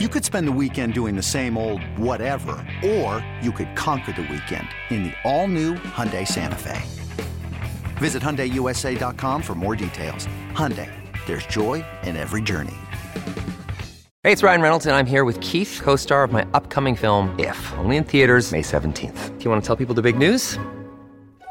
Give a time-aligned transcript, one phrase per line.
[0.00, 4.22] You could spend the weekend doing the same old whatever, or you could conquer the
[4.22, 6.82] weekend in the all-new Hyundai Santa Fe.
[7.98, 10.26] Visit HyundaiUSA.com for more details.
[10.50, 10.90] Hyundai,
[11.26, 12.74] there's joy in every journey.
[14.24, 17.72] Hey, it's Ryan Reynolds, and I'm here with Keith, co-star of my upcoming film, If,
[17.78, 19.38] only in theaters May 17th.
[19.38, 20.58] Do you want to tell people the big news?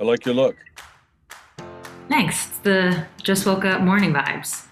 [0.00, 0.56] I like your look.
[2.08, 2.46] Thanks.
[2.48, 4.66] It's the just woke up morning vibes.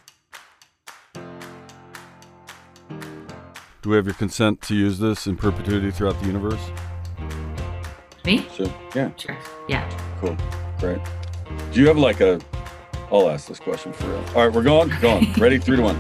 [3.83, 6.61] Do we have your consent to use this in perpetuity throughout the universe?
[8.25, 8.47] Me?
[8.57, 9.39] So, yeah, Sure.
[9.69, 9.89] Yeah.
[10.21, 10.37] cool.
[10.79, 10.99] Great.
[11.73, 12.41] Do you have like a.
[13.11, 14.25] I'll ask this question for real.
[14.35, 14.91] All right, we're going.
[15.01, 15.33] Going.
[15.39, 15.59] Ready?
[15.59, 15.97] Three to one.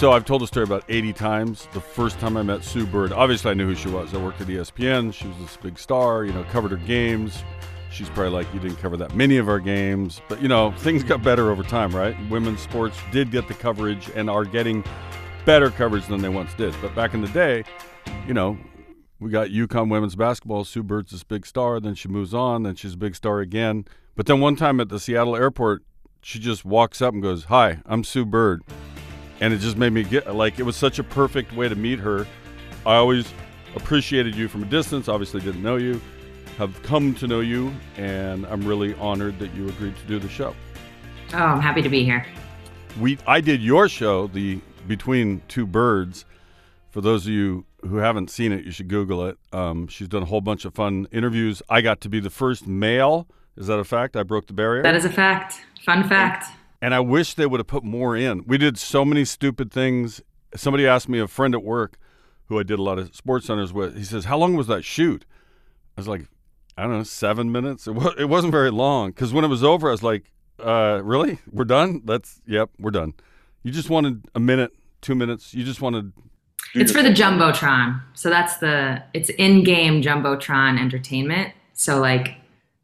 [0.00, 1.68] So I've told the story about 80 times.
[1.74, 4.14] The first time I met Sue Bird, obviously I knew who she was.
[4.14, 5.12] I worked at ESPN.
[5.12, 7.44] She was this big star, you know, covered her games.
[7.90, 10.22] She's probably like, you didn't cover that many of our games.
[10.26, 12.16] But, you know, things got better over time, right?
[12.30, 14.82] Women's sports did get the coverage and are getting
[15.44, 16.74] better coverage than they once did.
[16.80, 17.64] But back in the day,
[18.26, 18.56] you know,
[19.18, 20.64] we got UConn women's basketball.
[20.64, 21.78] Sue Bird's this big star.
[21.78, 22.62] Then she moves on.
[22.62, 23.84] Then she's a big star again.
[24.16, 25.82] But then one time at the Seattle airport,
[26.22, 28.62] she just walks up and goes, Hi, I'm Sue Bird
[29.40, 31.98] and it just made me get like it was such a perfect way to meet
[31.98, 32.26] her.
[32.86, 33.32] I always
[33.74, 35.08] appreciated you from a distance.
[35.08, 36.00] Obviously, didn't know you,
[36.58, 40.28] have come to know you, and I'm really honored that you agreed to do the
[40.28, 40.54] show.
[41.32, 42.26] Oh, I'm happy to be here.
[43.00, 46.24] We I did your show, the Between Two Birds.
[46.90, 49.38] For those of you who haven't seen it, you should Google it.
[49.52, 51.62] Um, she's done a whole bunch of fun interviews.
[51.68, 53.28] I got to be the first male.
[53.56, 54.16] Is that a fact?
[54.16, 54.82] I broke the barrier.
[54.82, 55.60] That is a fact.
[55.84, 56.46] Fun fact.
[56.82, 58.44] And I wish they would have put more in.
[58.46, 60.22] We did so many stupid things.
[60.54, 61.98] Somebody asked me, a friend at work
[62.46, 64.84] who I did a lot of sports centers with, he says, How long was that
[64.84, 65.24] shoot?
[65.96, 66.26] I was like,
[66.76, 67.86] I don't know, seven minutes.
[67.86, 71.00] It, wa- it wasn't very long because when it was over, I was like, uh,
[71.04, 71.38] Really?
[71.52, 72.02] We're done?
[72.04, 73.14] That's, yep, we're done.
[73.62, 75.54] You just wanted a minute, two minutes.
[75.54, 76.12] You just wanted.
[76.74, 77.10] It's for the.
[77.10, 78.00] Jumbotron.
[78.14, 81.52] So that's the, it's in game Jumbotron entertainment.
[81.74, 82.36] So, like,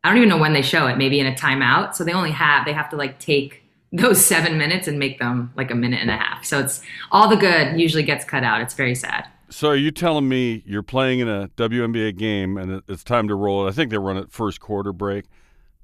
[0.04, 1.94] I don't even know when they show it, maybe in a timeout.
[1.94, 5.52] So they only have, they have to like take those seven minutes and make them
[5.56, 6.44] like a minute and a half.
[6.44, 8.60] So it's all the good usually gets cut out.
[8.60, 9.26] It's very sad.
[9.48, 13.34] So are you telling me you're playing in a WNBA game and it's time to
[13.34, 13.70] roll it?
[13.70, 15.26] I think they run it first quarter break.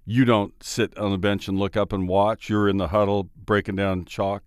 [0.04, 2.48] You don't sit on the bench and look up and watch.
[2.48, 4.42] You're in the huddle breaking down chalk.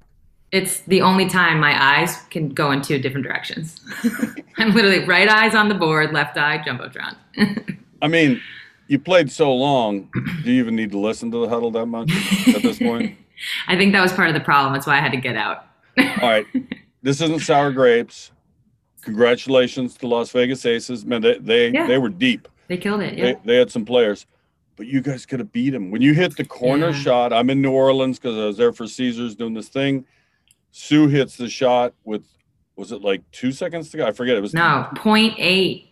[0.52, 3.80] It's the only time my eyes can go in two different directions.
[4.58, 7.16] I'm literally right eyes on the board, left eye Jumbotron.
[8.02, 8.42] I mean,
[8.88, 10.10] you played so long.
[10.44, 12.12] Do you even need to listen to the huddle that much
[12.48, 13.18] at this point?
[13.68, 14.74] I think that was part of the problem.
[14.74, 15.66] That's why I had to get out.
[16.00, 16.46] All right.
[17.02, 18.32] This isn't sour grapes.
[19.02, 21.06] Congratulations to Las Vegas Aces.
[21.06, 21.88] Man, they they, Yeah.
[21.88, 22.48] they were deep.
[22.68, 23.18] They killed it.
[23.18, 23.26] Yeah.
[23.26, 24.26] They, they had some players,
[24.76, 25.92] but you guys could have beat them.
[25.92, 26.94] When you hit the corner Yeah.
[27.00, 30.06] shot, I'm in New Orleans because I was there for Caesars doing this thing.
[30.72, 32.24] Sue hits the shot with,
[32.76, 34.08] was it like two seconds to go?
[34.08, 34.36] I forget.
[34.36, 35.90] It was No, point eight.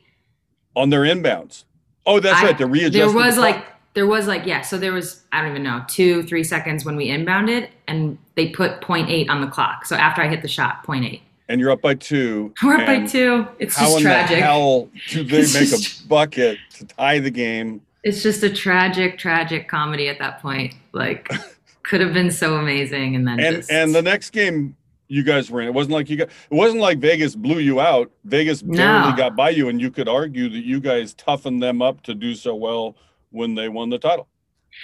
[0.76, 1.66] on their inbounds.
[2.06, 2.58] Oh, that's I- right.
[2.58, 2.94] They readjusted.
[3.02, 3.56] There was clock.
[3.56, 4.62] like there was like yeah.
[4.62, 8.50] So there was I don't even know two three seconds when we inbounded, and they
[8.50, 9.86] put point eight on the clock.
[9.86, 11.22] So after I hit the shot, point eight.
[11.50, 12.54] and you're up by two.
[12.64, 13.48] We're up by two.
[13.60, 14.38] It's How just in tragic.
[14.38, 17.82] the hell do they make a bucket to tie the game?
[18.04, 20.74] It's just a tragic, tragic comedy at that point.
[20.92, 21.30] Like
[21.84, 24.76] could have been so amazing, and then And just, and the next game
[25.10, 26.30] you guys were in, it wasn't like you got.
[26.30, 28.10] It wasn't like Vegas blew you out.
[28.26, 29.14] Vegas barely No.
[29.16, 32.34] got by you, and you could argue that you guys toughened them up to do
[32.34, 32.96] so well
[33.34, 34.28] when they won the title.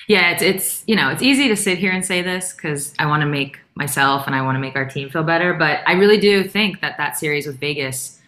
[0.08, 3.06] yeah, it's it's you know it's easy to sit here and say this because I
[3.06, 5.94] want to make myself and I want to make our team feel better, but I
[5.94, 8.20] really do think that that series with Vegas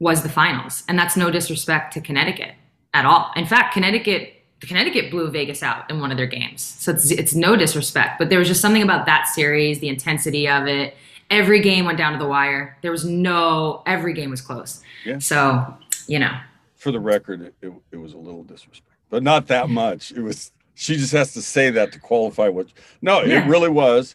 [0.00, 2.52] was the finals, and that's no disrespect to Connecticut
[2.94, 3.30] at all.
[3.36, 7.34] In fact, Connecticut Connecticut blew Vegas out in one of their games, so it's it's
[7.34, 10.96] no disrespect, but there was just something about that series, the intensity of it.
[11.30, 12.78] Every game went down to the wire.
[12.82, 14.82] There was no every game was close.
[15.04, 15.18] Yeah.
[15.18, 15.76] So
[16.08, 16.32] you know,
[16.76, 20.12] For the record, it, it, it was a little disrespect, but not that much.
[20.12, 20.52] It was.
[20.74, 22.68] She just has to say that to qualify what.
[23.02, 23.44] No, Yeah.
[23.44, 24.14] it really was.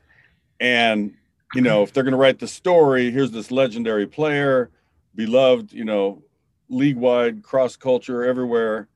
[0.60, 1.14] And
[1.54, 4.72] you know, if they're going to write the story, here's this legendary player,
[5.14, 6.24] beloved, you know,
[6.70, 8.88] league wide, cross culture, everywhere.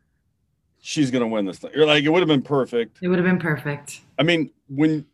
[0.81, 1.71] She's going to win this thing.
[1.75, 2.97] You're like, it would have been perfect.
[3.01, 4.01] it would have been perfect.
[4.17, 5.05] I mean, when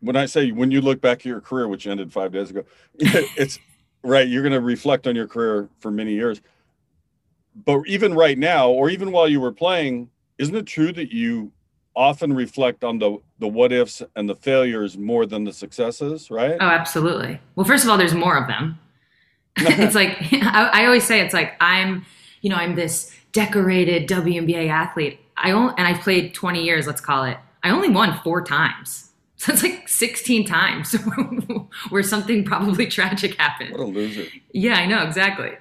[0.00, 2.64] when I say when you look back at your career, which ended five days ago,
[2.98, 3.58] it's
[4.02, 4.26] right.
[4.26, 6.40] You're going to reflect on your career for many years.
[7.64, 10.10] But even right now, or even while you were playing,
[10.40, 11.52] isn't it true that you
[11.94, 16.30] often reflect on the the what ifs and the failures more than the successes?
[16.30, 16.56] Right?
[16.58, 17.38] Oh, absolutely.
[17.54, 18.78] Well, first of all, there's more of them.
[19.56, 22.06] it's like I, I always say, it's like I'm,
[22.40, 25.20] you know, I'm this decorated WNBA athlete.
[25.36, 26.86] I only and I've played 20 years.
[26.86, 27.36] Let's call it.
[27.62, 29.10] I only won four times.
[29.36, 30.92] So it's like 16 times
[31.88, 33.70] where something probably tragic happened.
[33.70, 34.26] What a loser.
[34.52, 35.52] Yeah, I know, exactly.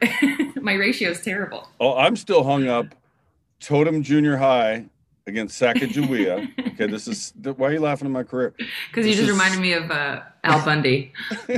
[0.62, 1.70] My ratio is terrible.
[1.80, 2.94] Oh, I'm still hung up.
[3.60, 4.86] Totem Junior High
[5.28, 6.50] against Sacagawea.
[6.74, 8.54] okay, this is why are you laughing at my career?
[8.90, 11.14] Because you just is, reminded me of uh, Al Bundy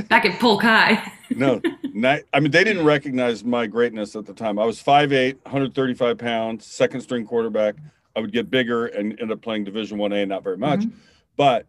[0.08, 1.12] back at Polk High.
[1.30, 1.60] no,
[1.92, 4.58] not, I mean they didn't recognize my greatness at the time.
[4.58, 7.74] I was 5'8", 135 pounds, second string quarterback.
[8.14, 10.96] I would get bigger and end up playing Division One A, not very much, mm-hmm.
[11.36, 11.66] but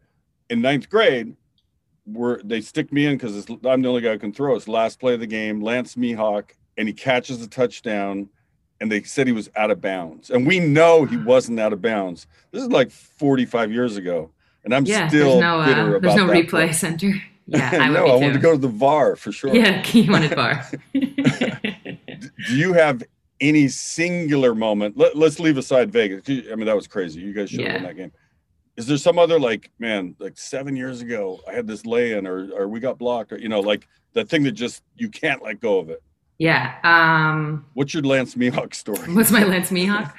[0.50, 1.36] in ninth grade,
[2.06, 4.56] where they stick me in because I'm the only guy who can throw.
[4.56, 5.62] It's last play of the game.
[5.62, 8.30] Lance Mihawk, and he catches a touchdown,
[8.84, 11.82] and they said he was out of bounds, and we know he wasn't out of
[11.82, 12.28] bounds.
[12.52, 14.30] This is like 45 years ago,
[14.66, 16.72] and I'm yeah, still there's no, uh, bitter about There's no replay play.
[16.74, 17.14] center.
[17.46, 19.54] Yeah, I no, I wanted to go to the VAR for sure.
[19.54, 20.66] Yeah, you wanted VAR.
[20.94, 23.04] Do you have
[23.42, 24.96] any singular moment?
[24.96, 26.24] Let, us leave aside Vegas.
[26.30, 27.20] I mean, that was crazy.
[27.20, 27.74] You guys should have yeah.
[27.76, 28.12] won that game
[28.76, 32.50] is there some other like man like seven years ago i had this lay-in or
[32.54, 35.60] or we got blocked or you know like the thing that just you can't let
[35.60, 36.02] go of it
[36.44, 39.14] yeah um what's your lance mihawk story?
[39.16, 40.12] What's my lance mihawk?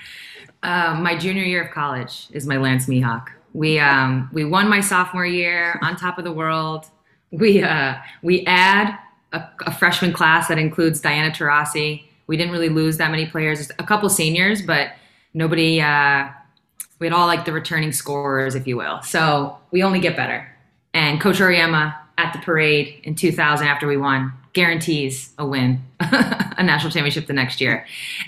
[0.63, 3.27] Uh, my junior year of college is my lance mihawk.
[3.53, 6.87] We um we won my sophomore year on top of the world.
[7.31, 8.99] We uh we add
[9.33, 12.05] a, a freshman class that includes diana taurasi.
[12.27, 14.93] We didn't really lose that many players a couple seniors but
[15.35, 16.29] nobody uh
[17.01, 19.03] we had all like the returning scorers, if you will.
[19.03, 20.49] So we only get better.
[20.95, 26.63] And Coach Auriemma at the parade in 2000 after we won guarantees a win, a
[26.63, 27.87] national championship the next year.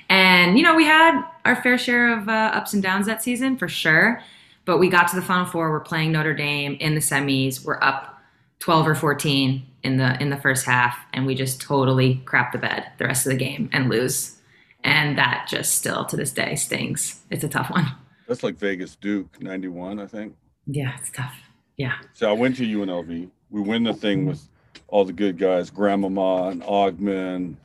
[0.08, 3.56] And, you know, we had our fair share of uh, ups and downs that season
[3.56, 4.20] for sure.
[4.64, 5.70] But we got to the Final Four.
[5.70, 7.64] We're playing Notre Dame in the semis.
[7.64, 8.20] We're up
[8.58, 12.58] 12 or 14 in the in the first half, and we just totally crap the
[12.58, 14.36] bed the rest of the game and lose.
[14.82, 17.20] And that just still to this day stings.
[17.30, 17.86] It's a tough one.
[18.26, 20.34] That's like Vegas Duke '91, I think.
[20.66, 21.34] Yeah, it's tough.
[21.76, 21.94] Yeah.
[22.12, 23.30] So I went to UNLV.
[23.50, 24.48] We win the thing with
[24.88, 27.56] all the good guys, Grandmama and Augmon.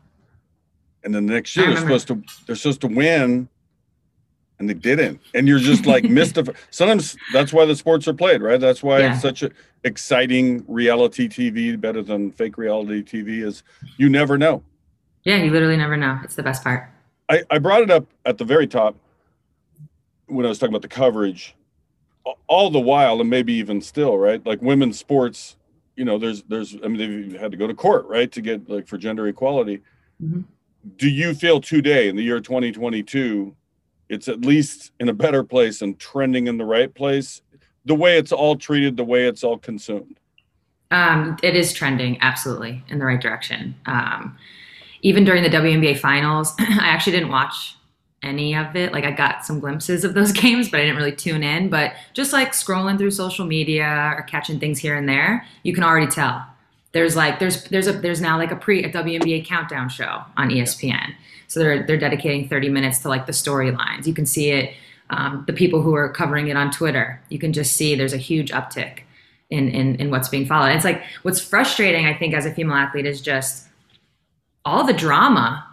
[1.03, 3.49] and then the next year they're supposed to they're supposed to win,
[4.59, 5.19] and they didn't.
[5.33, 6.55] And you're just like mystified.
[6.69, 8.59] Sometimes that's why the sports are played, right?
[8.59, 9.13] That's why yeah.
[9.13, 9.51] it's such a
[9.83, 13.43] exciting reality TV, better than fake reality TV.
[13.43, 13.63] Is
[13.97, 14.63] you never know.
[15.23, 16.19] Yeah, you literally never know.
[16.23, 16.89] It's the best part.
[17.29, 18.95] I, I brought it up at the very top
[20.25, 21.55] when I was talking about the coverage,
[22.47, 24.45] all the while, and maybe even still, right?
[24.45, 25.57] Like women's sports,
[26.01, 28.67] you know, there's, there's, I mean, they've had to go to court, right, to get
[28.67, 29.81] like for gender equality.
[30.19, 30.41] Mm-hmm.
[30.95, 33.55] Do you feel today in the year 2022,
[34.09, 37.43] it's at least in a better place and trending in the right place?
[37.85, 40.19] The way it's all treated, the way it's all consumed.
[40.89, 43.75] Um, it is trending absolutely in the right direction.
[43.85, 44.35] Um,
[45.03, 47.75] even during the WNBA finals, I actually didn't watch
[48.23, 48.93] any of it.
[48.93, 51.69] Like I got some glimpses of those games, but I didn't really tune in.
[51.69, 55.83] But just like scrolling through social media or catching things here and there, you can
[55.83, 56.45] already tell.
[56.93, 60.49] There's like there's there's a there's now like a pre a WNBA countdown show on
[60.49, 61.13] ESPN.
[61.47, 64.05] So they're they're dedicating 30 minutes to like the storylines.
[64.05, 64.73] You can see it.
[65.09, 68.17] Um, the people who are covering it on Twitter, you can just see there's a
[68.17, 68.99] huge uptick
[69.49, 70.67] in in, in what's being followed.
[70.67, 73.67] And it's like what's frustrating, I think, as a female athlete is just
[74.65, 75.65] all the drama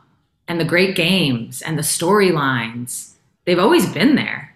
[0.48, 3.12] and the great games and the storylines,
[3.44, 4.54] they've always been there.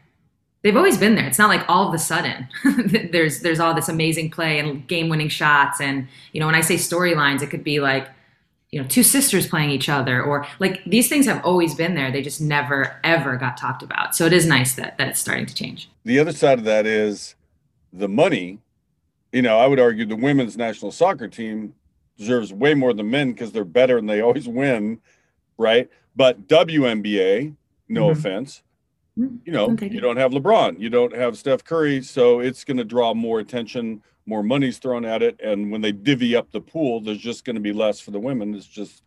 [0.62, 1.26] They've always been there.
[1.26, 2.48] It's not like all of a sudden
[3.12, 6.76] there's there's all this amazing play and game-winning shots and you know when I say
[6.76, 8.08] storylines it could be like
[8.70, 12.10] you know two sisters playing each other or like these things have always been there.
[12.10, 14.16] They just never ever got talked about.
[14.16, 15.90] So it is nice that that it's starting to change.
[16.04, 17.34] The other side of that is
[17.92, 18.60] the money.
[19.32, 21.74] You know, I would argue the women's national soccer team
[22.18, 25.00] deserves way more than men because they're better and they always win
[25.62, 25.88] right?
[26.14, 27.54] But WNBA,
[27.88, 28.18] no mm-hmm.
[28.18, 28.62] offense,
[29.18, 29.36] mm-hmm.
[29.44, 32.84] you know, you don't have LeBron, you don't have Steph Curry, so it's going to
[32.84, 37.00] draw more attention, more money's thrown at it, and when they divvy up the pool,
[37.00, 38.54] there's just going to be less for the women.
[38.54, 39.02] It's just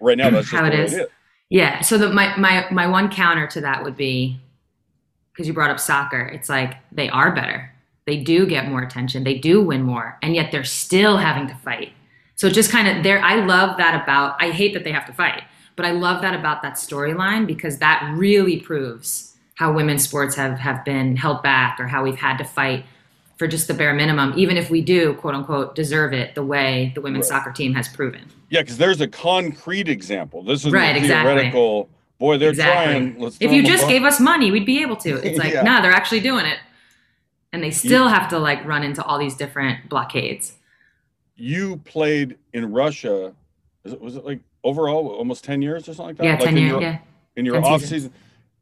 [0.00, 0.92] right now that's how it is.
[0.92, 1.08] it is.
[1.48, 1.80] Yeah.
[1.80, 4.40] So the, my my my one counter to that would be
[5.32, 6.20] because you brought up soccer.
[6.20, 7.72] It's like they are better.
[8.06, 9.24] They do get more attention.
[9.24, 11.92] They do win more, and yet they're still having to fight.
[12.36, 13.20] So just kind of there.
[13.20, 14.36] I love that about.
[14.40, 15.42] I hate that they have to fight
[15.76, 20.58] but I love that about that storyline because that really proves how women's sports have,
[20.58, 22.84] have been held back or how we've had to fight
[23.38, 26.92] for just the bare minimum, even if we do quote unquote deserve it the way
[26.94, 27.38] the women's Right.
[27.38, 28.22] soccer team has proven.
[28.50, 30.42] Yeah, because there's a concrete example.
[30.42, 31.32] This is Right, exactly.
[31.32, 31.88] theoretical.
[32.18, 32.92] Boy, they're exactly.
[32.92, 33.18] trying.
[33.18, 35.14] Let's if you just gave us money, we'd be able to.
[35.26, 35.62] It's like, Yeah.
[35.62, 36.58] nah, they're actually doing it.
[37.52, 40.52] And they still have to like run into all these different blockades.
[41.36, 43.32] you played in Russia.
[43.84, 46.24] is it- Was it like overall almost ten years or something like that?
[46.24, 46.70] Yeah, like 10 in years.
[46.72, 46.98] your, Yeah.
[47.36, 48.12] in your 10 off season.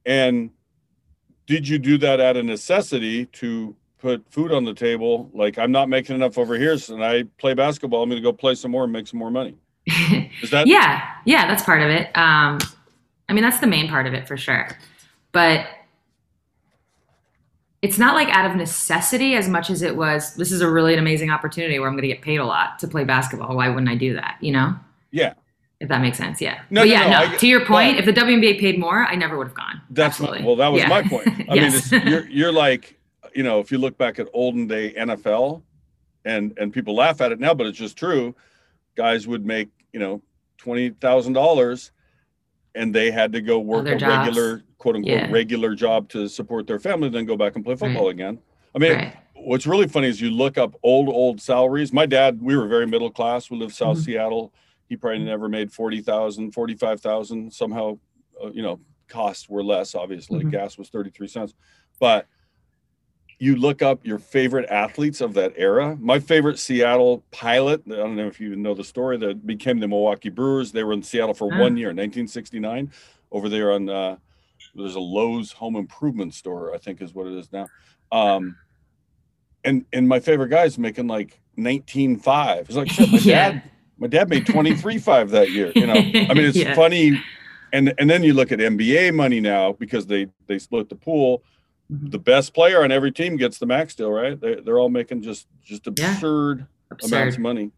[0.07, 0.51] And
[1.47, 5.31] did you do that out of necessity to put food on the table?
[5.35, 8.03] Like I'm not making enough over here, so and I play basketball.
[8.03, 9.57] I'm going to go play some more and make some more money.
[10.43, 12.59] Is that yeah yeah that's part of it um
[13.29, 14.69] i mean that's the main part of it for sure
[15.33, 15.67] but
[17.81, 20.93] it's not like out of necessity as much as it was this is a really
[20.93, 23.69] an amazing opportunity where i'm going to get paid a lot to play basketball why
[23.69, 24.75] wouldn't i do that you know
[25.11, 25.33] Yeah,
[25.81, 28.09] if that makes sense yeah No, but yeah no, no, I to your point but-
[28.09, 30.57] if the WNBA paid more i never would have gone that's my, well.
[30.57, 30.89] That was Yeah.
[30.89, 31.29] my point.
[31.49, 31.91] I Yes.
[31.93, 32.99] mean, it's, you're you're like
[33.35, 35.63] you know if you look back at olden day NFL,
[36.25, 38.35] and and people laugh at it now, but it's just true.
[38.97, 40.21] Guys would make you know
[40.59, 41.93] twenty thousand dollars,
[42.75, 44.27] and they had to go work Other a jobs.
[44.29, 45.31] regular quote unquote Yeah.
[45.31, 48.39] regular job to support their family, then go back and play football again.
[48.75, 51.93] I mean, right what's really funny is you look up old old salaries.
[51.93, 53.51] My dad, we were very middle class.
[53.51, 54.05] We lived South Mhm.
[54.05, 54.53] Seattle.
[54.89, 57.53] He probably never made 40,000, 45,000.
[57.53, 57.99] Somehow,
[58.43, 60.45] uh, you know, costs were less obviously.
[60.45, 60.51] Mhm.
[60.51, 61.55] Gas was 33 cents.
[62.01, 62.27] But
[63.41, 65.97] you look up your favorite athletes of that era.
[66.01, 69.87] My favorite Seattle pilot, I don't know if you know the story, that became the
[69.87, 70.73] Milwaukee Brewers.
[70.73, 71.59] They were in Seattle for Ah.
[71.59, 72.91] one year, 1969,
[73.31, 74.17] over there on uh,
[74.75, 77.69] there's a Lowe's home improvement store, I think is what it is now.
[78.11, 78.57] Um,
[79.65, 82.67] and and my favorite guy's making like 19.5.
[82.69, 83.53] It's like shit, my Yeah.
[83.53, 83.63] dad,
[83.99, 85.73] my dad made 23 five that year.
[85.75, 86.01] You know, I
[86.35, 86.75] mean, it's Yeah.
[86.75, 87.21] funny.
[87.73, 91.43] And and then you look at NBA money now because they they split the pool.
[91.93, 92.11] Mhm.
[92.11, 94.41] The best player on every team gets the max deal, right?
[94.41, 95.93] They they're all making just just Yeah.
[96.15, 96.67] absurd
[97.03, 97.71] amounts of money.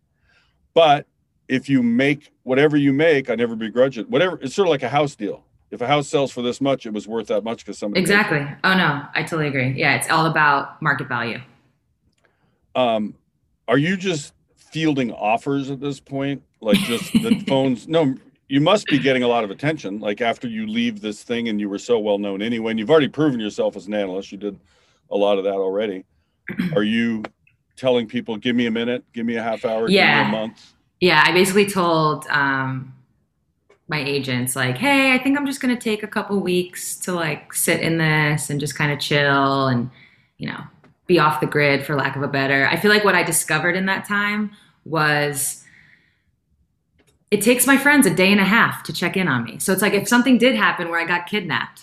[0.74, 1.06] But
[1.48, 4.08] if you make whatever you make, I never begrudge it.
[4.08, 5.44] Whatever, it's sort of like a house deal.
[5.72, 8.08] If a house sells for this much, it was worth that much because somebody paid
[8.08, 8.42] for it.
[8.42, 11.40] exactly oh no i totally agree yeah it's all about market value
[12.74, 13.14] Um,
[13.68, 14.32] are you just
[14.70, 16.42] fielding offers at this point?
[16.60, 17.88] Like just the phones?
[17.88, 18.14] No,
[18.48, 20.00] you must be getting a lot of attention.
[20.00, 22.90] Like after you leave this thing and you were so well known anyway, and you've
[22.90, 24.32] already proven yourself as an analyst.
[24.32, 24.58] You did
[25.10, 26.04] a lot of that already.
[26.76, 27.22] Are you
[27.76, 30.24] telling people, "Give me a minute, give me a half hour, Yeah.
[30.24, 30.72] give me a month"?
[31.00, 32.92] Yeah, I basically told um,
[33.88, 37.52] my agents like, "Hey, I think I'm just gonna take a couple weeks to like
[37.54, 39.90] sit in this and just kind of chill and
[40.38, 40.60] you know
[41.10, 43.76] be off the grid, for lack of a better." I feel like what I discovered
[43.76, 44.52] in that time
[44.84, 45.64] was
[47.30, 49.58] it takes my friends a day and a half to check in on me.
[49.58, 51.82] So it's like if something did happen where I got kidnapped,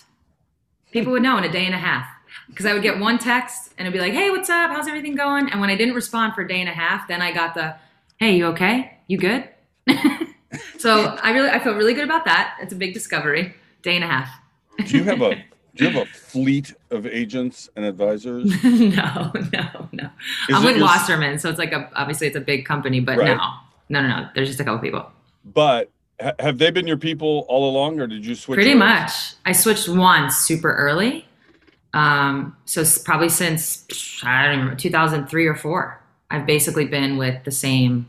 [0.92, 2.06] people would know in a day and a half.
[2.48, 4.70] Because I would get one text and it'd be like, "Hey, what's up?
[4.70, 7.22] How's everything going?" And when I didn't respond for a day and a half, then
[7.22, 7.76] I got the,
[8.18, 8.98] "Hey, you okay?
[9.06, 9.48] You good?"
[10.78, 12.56] so I really, I feel really good about that.
[12.60, 13.54] It's a big discovery.
[13.82, 14.30] Day and a half.
[14.86, 15.44] Do you have a
[15.78, 18.44] do you have a fleet of agents and advisors?
[18.64, 20.10] no, no, no.
[20.48, 23.16] Is I'm with your- Wasserman, so it's like a obviously it's a big company, but
[23.16, 23.36] Right.
[23.36, 23.38] no,
[23.88, 24.28] no, no, no.
[24.34, 25.10] There's just a couple people.
[25.44, 28.56] But ha- have they been your people all along, or did you switch?
[28.56, 29.12] Pretty much.
[29.46, 31.24] I switched once super early.
[31.94, 33.86] Um, so probably since
[34.22, 38.08] I don't even remember 2003 or four, I've basically been with the same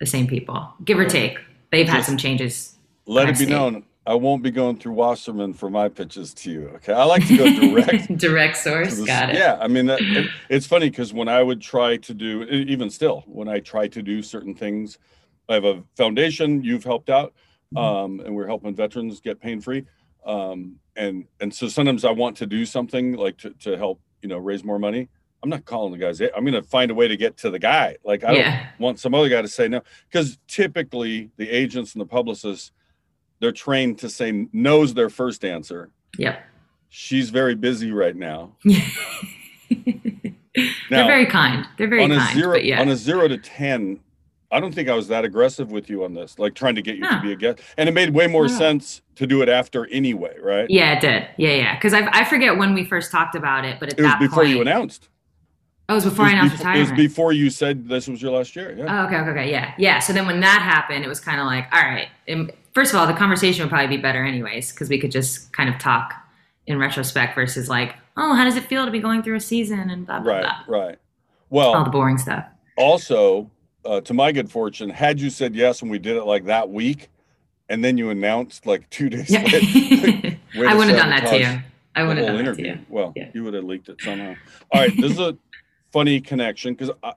[0.00, 1.38] the same people, give or take.
[1.72, 2.76] They've had some changes.
[3.04, 6.68] Let it be known, I won't be going through Wasserman for my pitches to you.
[6.76, 8.16] Okay, I like to go direct.
[8.16, 8.96] Direct source.
[8.96, 9.36] the- Got it.
[9.36, 12.88] Yeah, I mean, that, it, it's funny because when I would try to do, even
[12.88, 14.98] still, when I try to do certain things,
[15.50, 16.62] I have a foundation.
[16.64, 17.34] You've helped out,
[17.74, 17.76] Mm-hmm.
[17.84, 19.84] um, and we're helping veterans get pain free.
[20.24, 24.28] Um, and and so sometimes I want to do something like to, to help, you
[24.30, 25.10] know, raise more money.
[25.42, 26.18] I'm not calling the guys.
[26.22, 27.96] I'm going to find a way to get to the guy.
[28.04, 28.50] Like I Yeah.
[28.70, 32.72] don't want some other guy to say no, because typically the agents and the publicists,
[33.40, 35.90] they're trained to say no's their first answer.
[36.18, 36.42] Yep.
[36.90, 38.52] She's very busy right now.
[40.90, 41.66] They're very kind.
[41.76, 42.36] They're very on a kind.
[42.36, 42.80] zero but yeah.
[42.80, 44.00] on a zero to ten,
[44.50, 46.96] I don't think I was that aggressive with you on this, like trying to get
[46.96, 47.60] you to be a guest.
[47.76, 48.58] And it made way more No.
[48.58, 50.66] sense to do it after anyway, right?
[50.70, 51.28] yeah, it did.
[51.36, 51.74] Yeah, yeah.
[51.76, 54.44] Because I I forget when we first talked about it, but at It was before
[54.44, 55.08] point, you announced.
[55.90, 58.08] Oh, it was before it I was announced before, it was before you said this
[58.08, 58.74] was your last year.
[58.76, 59.02] Yeah.
[59.02, 59.98] Oh, okay, okay, okay, yeah, yeah.
[60.00, 62.08] So then when that happened, it was kind of like, all right.
[62.74, 65.68] First of all, the conversation would probably be better anyways because we could just kind
[65.68, 66.14] of talk
[66.66, 69.90] in retrospect versus like, oh, how does it feel to be going through a season
[69.90, 70.98] and blah blah right, blah, right.
[71.50, 72.44] Well, all the boring stuff.
[72.76, 73.50] also,
[73.84, 76.68] uh, to my good fortune, had you said yes and we did it like that
[76.68, 77.08] week,
[77.70, 79.42] and then you announced like two days Yeah.
[79.44, 81.62] later, I wouldn't have done that to you.
[81.96, 82.78] I wouldn't have done that to you.
[82.88, 83.30] Well, Yeah.
[83.34, 84.34] you would have leaked it somehow.
[84.72, 85.36] All right, this is a
[85.92, 87.12] funny connection because I,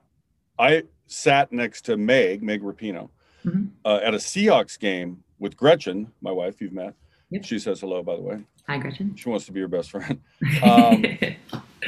[0.58, 3.10] I sat next to Meg, Meg Rapinoe,
[3.44, 3.68] Mhm.
[3.84, 6.60] uh, at a Seahawks game with Gretchen, my wife.
[6.60, 6.94] You've met.
[7.30, 7.44] Yep.
[7.44, 8.38] She says hello, by the way.
[8.68, 9.16] Hi, Gretchen.
[9.16, 10.20] She wants to be your best friend.
[10.62, 11.04] Um,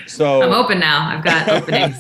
[0.09, 1.07] So I'm open now.
[1.09, 1.97] I've got openings.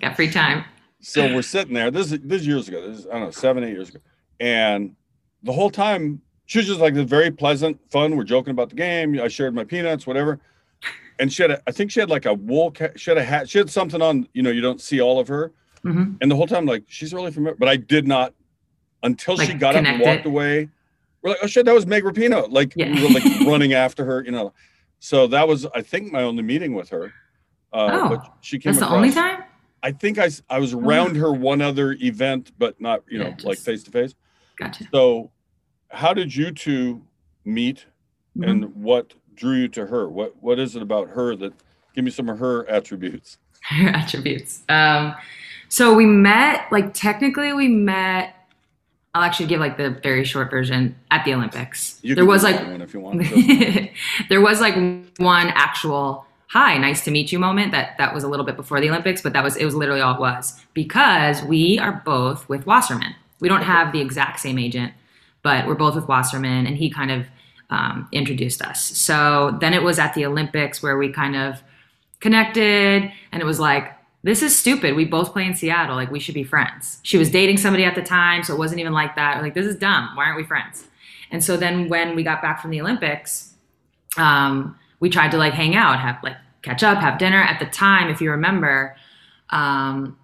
[0.00, 0.64] got free time.
[1.02, 1.90] so we're sitting there.
[1.90, 2.88] This is this is years ago.
[2.88, 3.98] This is I don't know seven eight years ago,
[4.40, 4.96] and
[5.42, 8.16] the whole time she was just like this very pleasant, fun.
[8.16, 9.20] We're joking about the game.
[9.20, 10.40] I shared my peanuts, whatever.
[11.18, 12.70] And she had, a, I think she had like a wool.
[12.70, 13.48] Ca- she had a hat.
[13.48, 14.26] She had something on.
[14.32, 15.52] You know, you don't see all of her.
[15.82, 18.32] hmm And the whole time, like she's really familiar, but I did not
[19.06, 20.26] until she got up and walked it?
[20.26, 20.68] away.
[21.22, 22.50] We're like, oh shit, that was Meg Rapinoe.
[22.50, 22.92] Like Yeah.
[22.94, 24.52] we were like running after her, you know.
[24.98, 27.12] So that was, I think, my only meeting with her.
[27.72, 29.42] Uh, Oh, but she came That's the only time?
[29.82, 33.48] I think I I was around her one other event, but not, you know, Yeah,
[33.48, 34.14] like face to face.
[34.56, 34.84] Gotcha.
[34.92, 35.30] So,
[35.90, 37.02] how did you two
[37.44, 37.86] meet,
[38.36, 38.48] Mhm.
[38.50, 40.08] and what drew you to her?
[40.08, 41.52] What What is it about her that?
[41.94, 43.38] Give me some of her attributes.
[43.62, 44.62] her attributes.
[44.68, 45.14] Um,
[45.68, 48.34] so we met, like technically we met.
[49.16, 51.98] I'll actually give like the very short version at the Olympics.
[52.02, 53.22] You there was like if you want.
[54.28, 54.74] there was like
[55.16, 58.78] one actual hi, nice to meet you moment that that was a little bit before
[58.78, 62.46] the Olympics, but that was it was literally all it was because we are both
[62.46, 63.14] with Wasserman.
[63.40, 64.92] We don't have the exact same agent,
[65.42, 67.26] but we're both with Wasserman, and he kind of
[67.70, 68.82] um, introduced us.
[68.82, 71.62] So then it was at the Olympics where we kind of
[72.20, 73.95] connected, and it was like,
[74.26, 74.96] this is stupid.
[74.96, 75.94] We both play in Seattle.
[75.94, 76.98] Like, we should be friends.
[77.04, 79.40] She was dating somebody at the time, so it wasn't even like that.
[79.40, 80.10] Like, this is dumb.
[80.14, 80.84] Why aren't we friends?
[81.30, 83.54] And so then when we got back from the Olympics,
[84.16, 87.40] um, we tried to like hang out, have like catch up, have dinner.
[87.40, 88.96] At the time, if you remember,
[89.50, 90.18] um,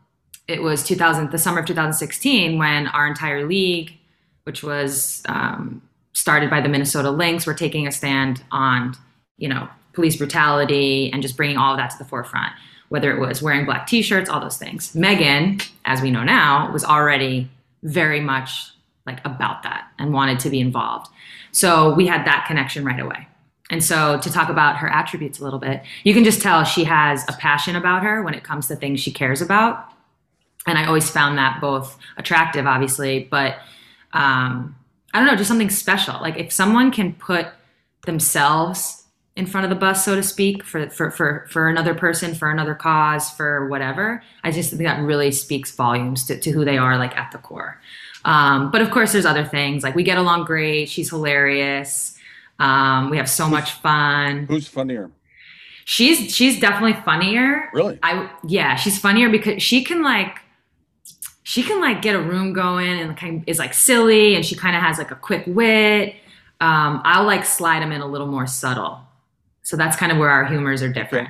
[0.48, 3.96] it was 2000, the summer of 2016, when our entire league,
[4.44, 5.80] which was um,
[6.12, 8.96] started by the Minnesota Lynx, were taking a stand on,
[9.38, 12.52] you know, police brutality and just bringing all of that to the forefront.
[12.92, 14.94] Whether it was wearing black T-shirts, all those things.
[14.94, 17.50] Megan, as we know now, was already
[17.82, 18.70] very much
[19.06, 21.10] like about that and wanted to be involved.
[21.52, 23.26] So we had that connection right away.
[23.70, 26.84] And so to talk about her attributes a little bit, you can just tell she
[26.84, 29.88] has a passion about her when it comes to things she cares about.
[30.66, 33.56] And I always found that both attractive, obviously, but
[34.12, 34.76] um,
[35.14, 36.20] I don't know, just something special.
[36.20, 37.46] Like if someone can put
[38.04, 39.01] themselves
[39.34, 42.50] in front of the bus, so to speak, for for for for another person, for
[42.50, 46.76] another cause, for whatever, I just think that really speaks volumes to, to who they
[46.76, 47.80] are, like at the core.
[48.24, 50.88] Um, but of course, there's other things like we get along great.
[50.88, 52.16] She's hilarious.
[52.58, 54.46] Um, we have so much fun.
[54.46, 55.10] Who's funnier?
[55.84, 57.70] She's she's definitely funnier.
[57.72, 57.98] Really?
[58.02, 60.40] I yeah, she's funnier because she can like
[61.42, 64.54] she can like get a room going and kind of is like silly and she
[64.54, 66.14] kind of has like a quick wit.
[66.60, 69.00] Um, I'll like slide them in a little more subtle.
[69.62, 71.28] So that's kind of where our humors are different.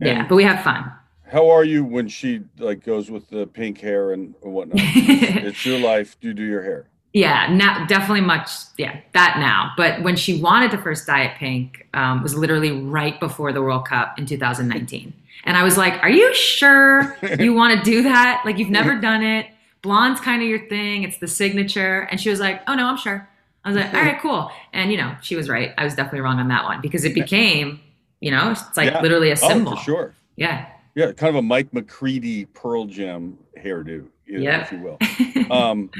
[0.00, 0.90] Yeah, And- but we have fun.
[1.30, 4.78] How are you when she like goes with the pink hair and whatnot?
[4.82, 6.18] it's your life.
[6.20, 6.88] Do you do your hair.
[7.12, 8.50] Yeah, now definitely much.
[8.78, 9.72] Yeah, that now.
[9.76, 13.62] But when she wanted to first dye it pink, um, was literally right before the
[13.62, 15.12] World Cup in 2019,
[15.44, 18.42] and I was like, "Are you sure you want to do that?
[18.44, 19.46] Like you've never done it.
[19.82, 21.04] Blonde's kind of your thing.
[21.04, 23.28] It's the signature." And she was like, "Oh no, I'm sure."
[23.64, 25.72] I was like, "All right, cool." And you know, she was right.
[25.78, 27.80] I was definitely wrong on that one because it became,
[28.20, 29.00] you know, it's like Yeah.
[29.02, 29.72] literally a symbol.
[29.72, 30.14] Oh, for sure.
[30.36, 30.66] Yeah.
[30.94, 34.62] Yeah, kind of a Mike McCready Pearl Jam hairdo, you know, Yep.
[34.62, 34.98] if you will.
[35.50, 35.90] Um,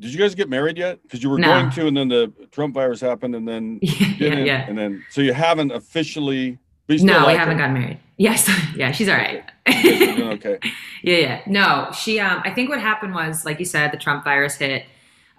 [0.00, 1.02] did you guys get married yet?
[1.02, 1.48] Because you were No.
[1.48, 4.66] going to, and then the Trump virus happened, and then yeah, yeah.
[4.68, 6.58] and then so you haven't officially.
[6.88, 7.66] you No, we like haven't her.
[7.66, 7.98] gotten married.
[8.16, 9.44] Yes, yeah, she's all right.
[9.82, 10.58] You're okay.
[11.02, 11.40] Yeah, yeah.
[11.46, 12.18] No, she.
[12.20, 14.84] Um, I think what happened was, like you said, the Trump virus hit.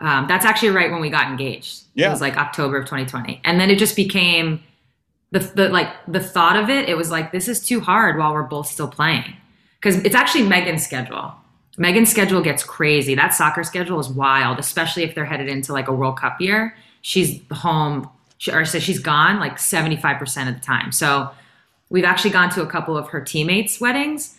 [0.01, 1.83] Um, that's actually right when we got engaged.
[2.07, 4.63] It was like October of 2020, and then it just became
[5.31, 6.87] the the like the thought of it.
[6.87, 9.35] It was like this is too hard while we're both still playing
[9.79, 11.33] because it's actually Megan's schedule.
[11.77, 13.15] Megan's schedule gets crazy.
[13.15, 16.75] That soccer schedule is wild, especially if they're headed into like a World Cup year.
[17.01, 18.09] She's home,
[18.51, 20.91] or so she's gone like 75% of the time.
[20.91, 21.31] So
[21.89, 24.35] we've actually gone to a couple of her teammates' weddings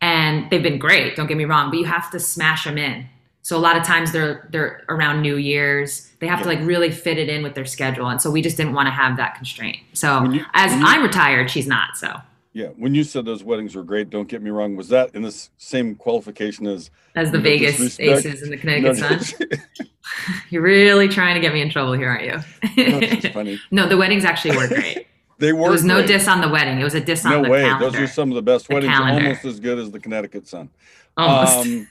[0.00, 3.06] and they've been great don't get me wrong but you have to smash them in
[3.46, 6.90] so a lot of times they're they're around new year's they have to like really
[6.90, 9.34] fit it in with their schedule and so we just didn't want to have that
[9.36, 12.10] constraint so you- as you- i'm retired she's not so
[12.54, 14.76] Yeah, when you said those weddings were great, don't get me wrong.
[14.76, 19.22] Was that in the same qualification as as the vegas aces and the No, connecticut
[19.22, 19.58] sun
[20.50, 22.44] you're really trying to get me in trouble here aren't
[22.76, 23.60] no, you funny.
[23.72, 25.06] no the weddings actually were great
[25.40, 25.62] They were.
[25.64, 26.06] there was no great.
[26.06, 27.62] diss on the wedding it was a diss on No the way.
[27.64, 29.24] calendar Those are some of the best The weddings, calendar.
[29.26, 30.68] almost as good as the Connecticut Sun.
[31.16, 31.88] almost Um,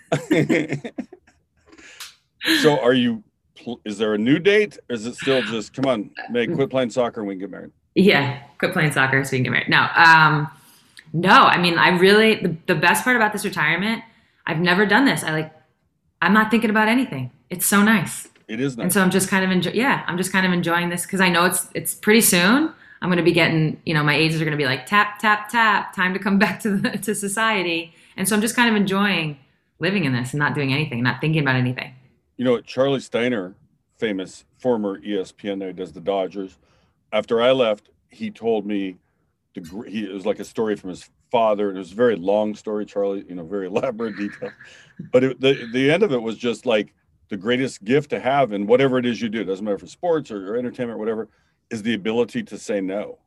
[2.61, 3.23] so, are you?
[3.85, 4.77] Is there a new date?
[4.89, 7.49] Or is it still just come on, Meg, quit playing soccer and we can get
[7.51, 7.71] married?
[7.95, 9.69] Yeah, quit playing soccer so we can get married.
[9.69, 10.49] No, um,
[11.13, 14.01] No, I mean, I really, the, the best part about this retirement,
[14.47, 15.23] I've never done this.
[15.23, 15.53] I like,
[16.21, 17.31] I'm not thinking about anything.
[17.49, 18.27] It's so nice.
[18.47, 18.85] It is nice.
[18.85, 19.71] And so I'm just kind of enjoy.
[19.71, 22.73] Yeah, I'm just kind of enjoying this because I know it's it's pretty soon.
[23.01, 25.19] I'm going to be getting, you know, my ages are going to be like tap
[25.19, 27.93] tap tap, time to come back to the, to society.
[28.17, 29.37] And so I'm just kind of enjoying
[29.79, 31.93] living in this and not doing anything, not thinking about anything.
[32.37, 33.55] You know, Charlie Steiner,
[33.97, 36.57] famous former ESPN guy, does the Dodgers.
[37.11, 38.97] After I left, he told me
[39.53, 42.15] the he it was like a story from his father, and it was a very
[42.15, 43.25] long story, Charlie.
[43.27, 44.51] You know, very elaborate detail.
[45.11, 46.93] But it, the the end of it was just like
[47.29, 50.31] the greatest gift to have, and whatever it is you do, doesn't matter for sports
[50.31, 51.29] or, or entertainment, or whatever,
[51.69, 53.19] is the ability to say no.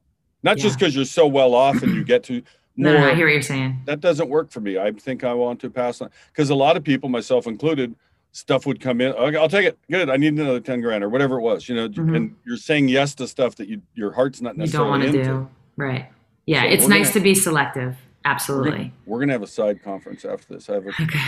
[0.43, 2.43] Not just because you're so well off and you get to
[2.79, 3.81] No, no, I hear what you're saying.
[3.87, 4.77] that doesn't work for me.
[4.79, 7.95] I think I want to pass on because a lot of people, myself included,
[8.37, 9.13] stuff would come in.
[9.15, 9.79] Okay, I'll take it.
[9.91, 10.11] Good.
[10.11, 11.69] I need another ten grand or whatever it was.
[11.69, 12.17] You know, Mhm.
[12.17, 15.03] and you're saying yes to stuff that you your heart's not You don't necessarily want
[15.05, 15.23] to into.
[15.25, 15.49] do.
[15.77, 16.07] Right.
[16.45, 17.97] Yeah, So it's nice gonna- to be selective.
[18.25, 18.71] We're Absolutely.
[18.79, 20.69] gonna, we're gonna have a side conference after this.
[20.69, 21.19] I have a, Okay.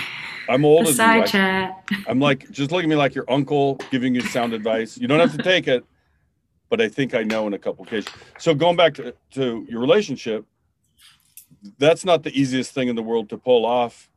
[0.50, 0.96] I'm A older than you.
[0.96, 1.84] side I- chat.
[2.06, 4.98] I'm like, just look at me like your uncle giving you sound advice.
[4.98, 5.84] You don't have to take it,
[6.68, 8.12] but I think I know in a couple cases.
[8.38, 10.44] So going back to, to your relationship,
[11.78, 14.07] that's not the easiest thing in the world to pull off,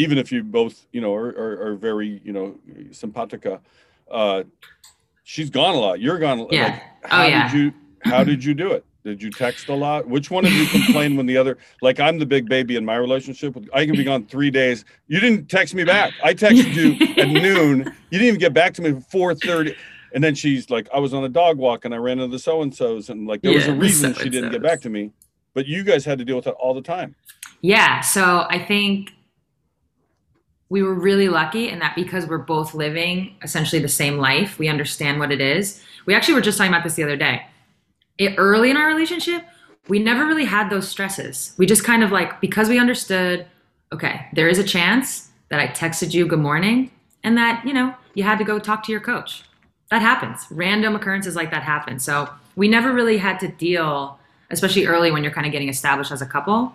[0.00, 2.56] even if you both, you know, are, are, are very, you know,
[2.90, 3.60] simpatica.
[4.10, 4.42] Uh,
[5.24, 6.00] she's gone a lot.
[6.00, 6.38] You're gone.
[6.38, 6.52] a lot.
[6.52, 6.64] Yeah.
[6.68, 7.48] Like, Oh, how yeah.
[7.50, 8.84] did you, how did you do it?
[9.04, 10.06] Did you text a lot?
[10.06, 12.96] Which one of you complained when the other, like I'm the big baby in my
[12.96, 13.54] relationship.
[13.54, 14.84] with- I can be gone three days.
[15.08, 16.12] You didn't text me back.
[16.22, 17.78] I texted you at noon.
[18.10, 19.74] You didn't even get back to me at 4:30.
[20.12, 22.38] And then she's like, I was on a dog walk and I ran into the
[22.38, 25.12] so and so's and like there was a reason she didn't get back to me.
[25.54, 27.14] But you guys had to deal with it all the time.
[27.62, 29.12] Yeah, so I think
[30.70, 34.68] we were really lucky in that because we're both living essentially the same life, we
[34.68, 35.82] understand what it is.
[36.06, 37.44] We actually were just talking about this the other day.
[38.18, 39.44] It, early in our relationship,
[39.88, 41.54] we never really had those stresses.
[41.58, 43.46] We just kind of like, because we understood,
[43.92, 46.92] okay, there is a chance that I texted you good morning
[47.24, 49.42] and that, you know, you had to go talk to your coach.
[49.90, 50.46] That happens.
[50.50, 51.98] Random occurrences like that happen.
[51.98, 56.12] So we never really had to deal, especially early when you're kind of getting established
[56.12, 56.72] as a couple,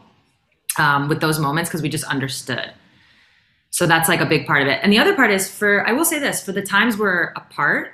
[0.78, 2.74] um, with those moments because we just understood.
[3.76, 4.80] So that's like a big part of it.
[4.84, 7.92] And the other part is for, I will say this, for the times we're apart,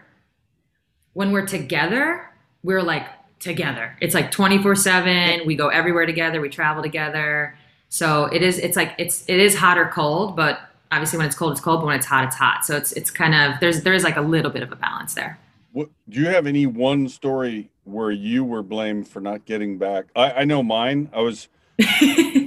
[1.14, 2.30] when we're together,
[2.62, 3.08] we're like
[3.40, 3.98] together.
[4.00, 5.42] It's like 24 7.
[5.44, 7.58] We go everywhere together, we travel together.
[7.90, 10.60] So it is, it's like, it's, it is hot or cold, but
[10.92, 12.64] obviously when it's cold, it's cold, but when it's hot, it's hot.
[12.64, 15.16] So it's, it's kind of, there's, there is like a little bit of a balance
[15.16, 15.40] there.
[15.72, 20.06] What, do you have any one story where you were blamed for not getting back?
[20.16, 21.10] I, I know mine.
[21.12, 21.48] I was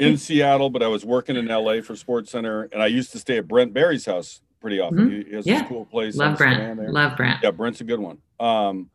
[0.00, 3.18] in Seattle, but I was working in LA for Sports Center, and I used to
[3.18, 5.10] stay at Brent Barry's house pretty often.
[5.10, 5.48] He, he has Mm-hmm.
[5.50, 5.58] Yeah.
[5.60, 6.16] this cool place.
[6.16, 6.78] Love Brent.
[6.92, 7.40] Love Brent.
[7.42, 8.18] Yeah, Brent's a good one.
[8.40, 8.90] Um,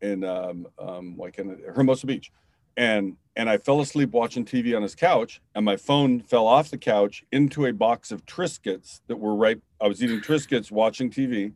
[0.00, 2.30] in um, um, like in Hermosa Beach,
[2.76, 6.70] and and I fell asleep watching TV on his couch, and my phone fell off
[6.70, 9.60] the couch into a box of Triscuits that were right.
[9.80, 11.52] I was eating Triscuits, watching TV.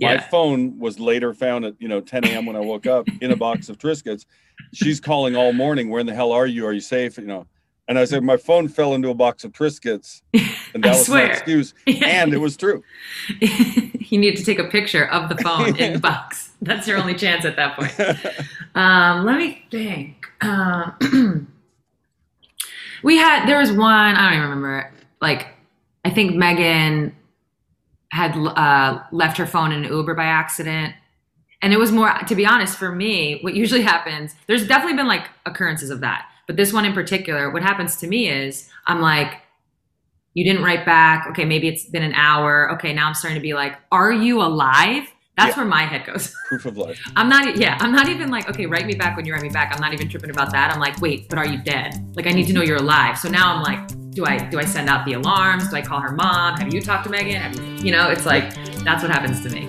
[0.00, 2.46] My phone was later found at you know 10 a.m.
[2.46, 4.24] when I woke up in a box of Triscuits.
[4.72, 5.90] She's calling all morning.
[5.90, 6.66] Where in the hell are you?
[6.66, 7.18] Are you safe?
[7.18, 7.46] You know.
[7.88, 10.22] And I said my phone fell into a box of Triscuits,
[10.74, 11.32] and that I was my swear.
[11.32, 11.74] excuse.
[12.04, 12.84] And it was true.
[13.40, 16.50] you need to take a picture of the phone in the box.
[16.62, 18.46] That's your only chance at that point.
[18.76, 20.24] Um, let me think.
[20.40, 21.48] Um,
[23.02, 24.92] we had there was one I don't even remember.
[25.20, 25.48] Like
[26.04, 27.14] I think Megan
[28.10, 30.94] had uh, left her phone in an Uber by accident,
[31.62, 32.12] and it was more.
[32.26, 34.34] To be honest, for me, what usually happens.
[34.46, 38.06] There's definitely been like occurrences of that, but this one in particular, what happens to
[38.06, 39.34] me is I'm like.
[40.32, 41.26] You didn't write back.
[41.30, 42.70] Okay, maybe it's been an hour.
[42.74, 45.02] Okay, now I'm starting to be like, are you alive?
[45.36, 45.62] That's Yeah.
[45.62, 46.32] where my head goes.
[46.48, 47.00] Proof of life.
[47.16, 49.48] I'm not, yeah, I'm not even like, okay, write me back when you write me
[49.48, 49.72] back.
[49.74, 50.72] I'm not even tripping about that.
[50.72, 51.94] I'm like, wait, but are you dead?
[52.14, 53.18] Like, I need to know you're alive.
[53.18, 55.68] So now I'm like, do I do I send out the alarms?
[55.68, 56.58] Do I call her mom?
[56.58, 57.84] Have you talked to Megan?
[57.84, 59.68] You know, it's like that's what happens to me.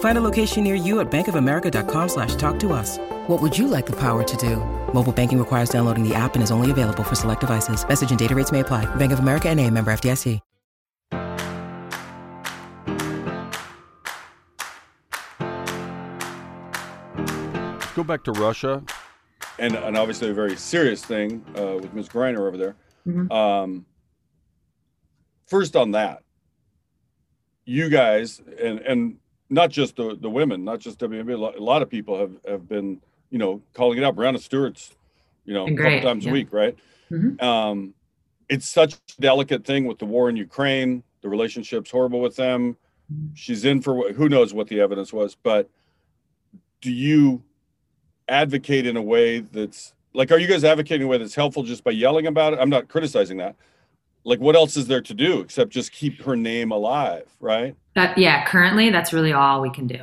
[0.00, 2.98] Find a location near you at bankofamerica.com slash talk to us.
[3.26, 4.56] What would you like the power to do?
[4.94, 7.86] Mobile banking requires downloading the app and is only available for select devices.
[7.86, 8.86] Message and data rates may apply.
[8.96, 10.40] Bank of America and a member FDIC.
[17.94, 18.82] go back to Russia,
[19.58, 22.08] and, and obviously a very serious thing uh, with Ms.
[22.08, 22.76] Griner over there.
[23.06, 23.30] Mhm.
[23.32, 23.86] Um,
[25.46, 26.22] first on that,
[27.64, 29.16] you guys and and
[29.50, 32.32] not just the the women, not just WNBA, a lot, a lot of people have
[32.46, 34.16] have been you know calling it out.
[34.16, 34.94] Breanna Stewart's,
[35.44, 36.30] you know, a couple times yeah.
[36.30, 36.76] a week, right?
[37.10, 37.42] Mhm.
[37.42, 37.94] Um,
[38.48, 41.02] it's such a delicate thing with the war in Ukraine.
[41.22, 42.76] The relationship's horrible with them.
[43.34, 45.68] She's in for who knows what the evidence was, but
[46.80, 47.42] do you
[48.28, 51.62] advocate in a way that's like are you guys advocating in a way that's helpful
[51.62, 53.54] just by yelling about it i'm not criticizing that
[54.24, 58.16] like what else is there to do except just keep her name alive right That
[58.18, 60.00] yeah, currently that's really all we can do.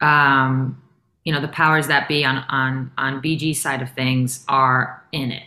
[0.00, 0.80] Um,
[1.24, 5.30] you know, the powers that be on on on BG side of things are in
[5.32, 5.44] it.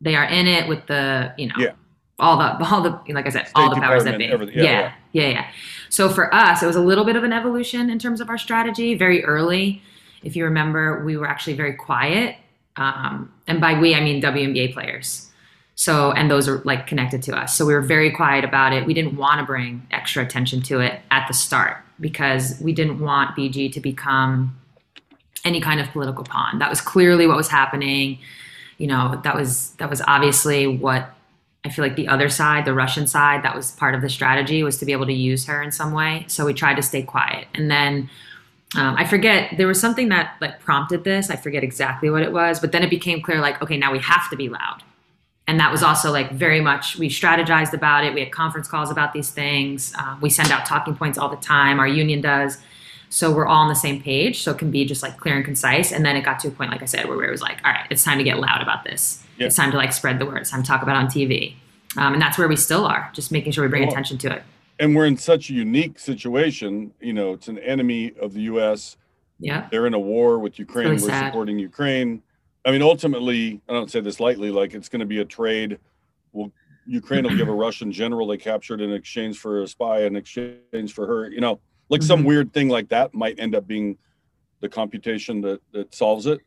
[0.00, 1.72] They are in it with the you know Yeah.
[2.18, 4.26] all the all the like I said all the powers that be.
[4.26, 4.56] everything.
[4.56, 5.46] Yeah, yeah, yeah, yeah.
[5.88, 8.38] So for us, it was a little bit of an evolution in terms of our
[8.38, 8.94] strategy.
[8.94, 9.82] Very early,
[10.24, 12.36] if you remember, we were actually very quiet,
[12.76, 15.29] um, and by we I mean WNBA players.
[15.80, 17.56] So, and those are like connected to us.
[17.56, 18.84] So we were very quiet about it.
[18.84, 23.00] We didn't want to bring extra attention to it at the start because we didn't
[23.00, 24.60] want BG to become
[25.42, 26.58] any kind of political pawn.
[26.58, 28.18] That was clearly what was happening.
[28.76, 31.14] You know, that was that was obviously what
[31.64, 34.62] I feel like the other side, the Russian side, that was part of the strategy
[34.62, 36.26] was to be able to use her in some way.
[36.28, 37.48] So we tried to stay quiet.
[37.54, 38.10] And then
[38.76, 41.30] um, I forget there was something that like prompted this.
[41.30, 43.98] I forget exactly what it was, but then it became clear like, okay, now we
[44.00, 44.82] have to be loud
[45.50, 48.14] and that was also like very much we strategized about it.
[48.14, 49.92] We had conference calls about these things.
[50.00, 51.80] Um, we send out talking points all the time.
[51.82, 52.58] Our union does.
[53.08, 55.44] So we're all on the same page so it can be just like clear and
[55.44, 55.90] concise.
[55.90, 57.72] And then it got to a point like i said where it was like all
[57.72, 59.02] right it's time to get loud about this.
[59.38, 59.46] Yeah.
[59.48, 60.38] it's time to like spread the word.
[60.42, 61.54] It's time to talk about it on tv
[61.96, 63.92] um, and that's where we still are just making sure we bring Cool.
[63.92, 64.42] attention to it.
[64.78, 68.96] and we're in such a unique situation you know it's an enemy of the us
[69.42, 69.68] yeah.
[69.70, 70.88] They're in a war with ukraine.
[70.90, 71.28] Really we're sad.
[71.32, 72.10] supporting ukraine
[72.64, 75.78] i mean ultimately i don't say this lightly like it's going to be a trade
[76.32, 76.50] well
[76.86, 80.92] ukraine will give a russian general they captured in exchange for a spy in exchange
[80.92, 82.26] for her you know like some Mhm.
[82.26, 83.96] weird thing like that might end up being
[84.60, 86.40] the computation that that solves it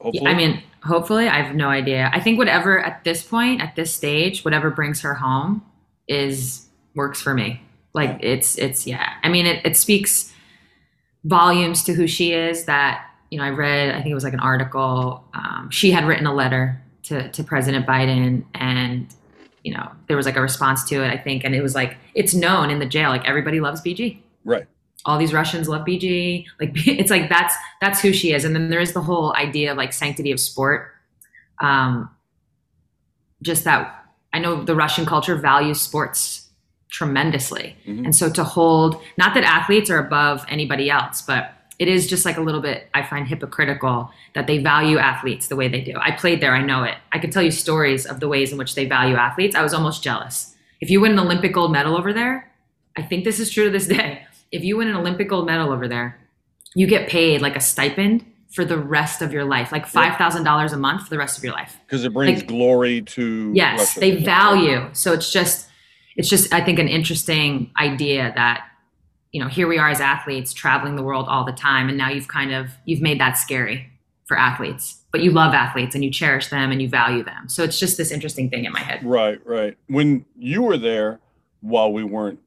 [0.00, 2.10] hopefully I mean, hopefully, I have no idea.
[2.12, 5.62] I think whatever at this point, at this stage, whatever brings her home
[6.08, 7.62] is works for me.
[7.94, 9.14] Like it's it's yeah.
[9.22, 10.30] I mean, it, it speaks
[11.24, 12.64] volumes to who she is.
[12.66, 13.90] That you know, I read.
[13.90, 15.24] I think it was like an article.
[15.34, 19.06] Um, she had written a letter to to President Biden, and
[19.62, 21.08] you know, there was like a response to it.
[21.10, 23.10] I think, and it was like it's known in the jail.
[23.10, 24.66] Like everybody loves BG right
[25.06, 26.46] all these Russians love BG.
[26.58, 28.44] Like it's like that's that's who she is.
[28.44, 30.92] And then there is the whole idea of like sanctity of sport.
[31.60, 32.08] Um,
[33.42, 36.48] just that I know the Russian culture values sports
[36.90, 38.04] tremendously, Mhm.
[38.06, 42.24] and so to hold not that athletes are above anybody else, but it is just
[42.24, 45.94] like a little bit I find hypocritical that they value athletes the way they do.
[46.00, 46.94] I played there, I know it.
[47.12, 49.56] I could tell you stories of the ways in which they value athletes.
[49.56, 50.54] I was almost jealous.
[50.80, 52.50] If you win an Olympic gold medal over there,
[52.96, 54.22] I think this is true to this day.
[54.52, 56.18] If you win an Olympic gold medal over there,
[56.76, 60.44] you get paid like a stipend for the rest of your life, like five thousand
[60.44, 61.76] dollars a month for the rest of your life.
[61.86, 64.00] because it brings Like- glory to Yes, Russia.
[64.00, 64.88] they value.
[64.92, 65.68] So it's just,
[66.14, 68.64] it's just I think an interesting idea that
[69.34, 72.08] you know here we are as athletes traveling the world all the time, and now
[72.08, 73.90] you've kind of you've made that scary
[74.26, 77.48] for athletes, but you love athletes and you cherish them and you value them.
[77.48, 79.04] So it's just this interesting thing in my head.
[79.04, 79.76] Right, right.
[79.88, 81.18] When you were there,
[81.60, 82.38] while we weren't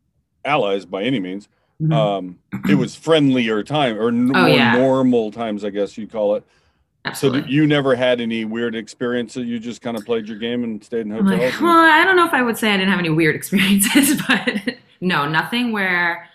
[0.46, 1.50] allies by any means,
[1.84, 1.94] Mhm.
[1.94, 4.72] um, it was friendlier time or n- Oh, more yeah.
[4.76, 6.44] normal times, I guess you'd call it.
[7.06, 7.42] So Absolutely.
[7.42, 9.46] that you never had any weird experiences.
[9.46, 11.40] You just kind of played your game and stayed in hotels.
[11.54, 14.20] like, well, I don't know if I would say I didn't have any weird experiences,
[14.28, 16.27] but no, nothing where,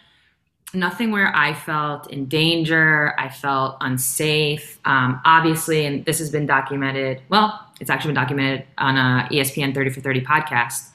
[0.74, 3.14] nothing where I felt in danger.
[3.18, 4.78] I felt unsafe.
[4.84, 7.20] Um, obviously, and this has been documented.
[7.28, 10.88] Well, it's actually been documented on a E ESPN 30 for 30 podcast.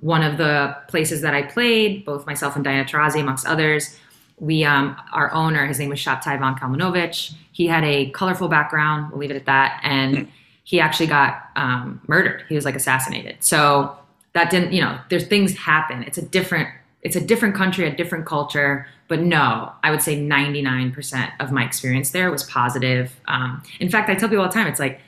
[0.00, 3.98] One of the places that I played, both myself and Diana Taurasi, amongst others,
[4.38, 7.34] we um, our owner, his name was Shabtai Von Kalmanovich.
[7.52, 9.10] He had a colorful background.
[9.10, 9.80] We'll leave it at that.
[9.84, 10.28] And
[10.64, 12.44] he actually got um, murdered.
[12.48, 13.36] He was like assassinated.
[13.40, 13.96] So
[14.32, 16.02] that didn't, you know, there's things happen.
[16.02, 16.68] It's a different,
[17.04, 18.86] it's a different country, a different culture.
[19.08, 23.20] But no, I would say 99% of my experience there was positive.
[23.28, 25.00] Um, in fact, I tell people all the time, it's like,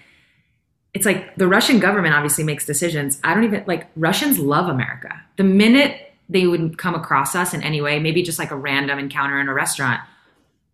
[0.95, 3.19] it's like the Russian government obviously makes decisions.
[3.25, 5.21] I don't even like Russians love America.
[5.37, 8.99] The minute they would come across us in any way, maybe just like a random
[8.99, 10.01] encounter in a restaurant,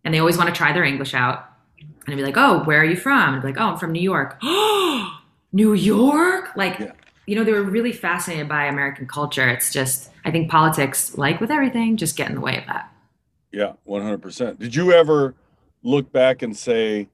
[0.03, 1.49] and they always want to try their English out.
[1.79, 3.91] And I'd be like, "Oh, where are you from?" I'd be like, "Oh, I'm from
[3.91, 4.37] New York."
[5.53, 6.49] New York?
[6.55, 6.91] Like, Yeah.
[7.27, 9.47] you know, they were really fascinated by American culture.
[9.47, 12.91] It's just, I think politics, like with everything, just get in the way of that.
[13.51, 14.59] Yeah, one hundred percent.
[14.59, 15.35] Did you ever
[15.83, 17.07] look back and say,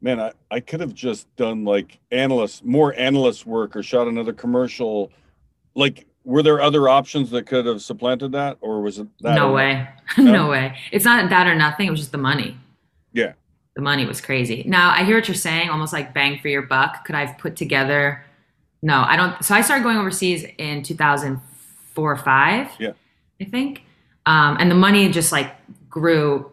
[0.00, 4.32] "Man, I, I could have just done like analyst, more analyst work, or shot another
[4.32, 5.12] commercial"?
[5.74, 9.34] Like, were there other options that could have supplanted that, or was it that?
[9.34, 9.88] no way.
[10.18, 10.32] No?
[10.32, 10.78] no way.
[10.92, 11.88] It's not that or nothing.
[11.88, 12.56] It was just the money.
[13.12, 13.32] Yeah.
[13.74, 14.62] The money was crazy.
[14.64, 17.04] Now, I hear what you're saying, almost like bang for your buck.
[17.04, 18.24] Could I have put together?
[18.82, 19.44] No, I don't.
[19.44, 21.55] So I started going overseas in 2004
[22.04, 22.68] or five.
[22.78, 22.92] Yeah.
[23.40, 23.82] I think.
[24.26, 25.54] Um, and the money just like
[25.88, 26.50] grew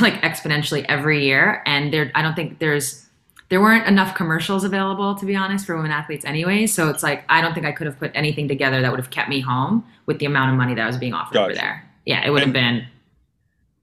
[0.00, 1.62] like exponentially every year.
[1.66, 3.06] And there, I don't think there's,
[3.50, 6.66] there weren't enough commercials available to be honest for women athletes anyway.
[6.66, 9.10] So it's like, I don't think I could have put anything together that would have
[9.10, 11.86] kept me home with the amount of money that was being offered over there.
[12.06, 12.26] Yeah.
[12.26, 12.86] It would have been,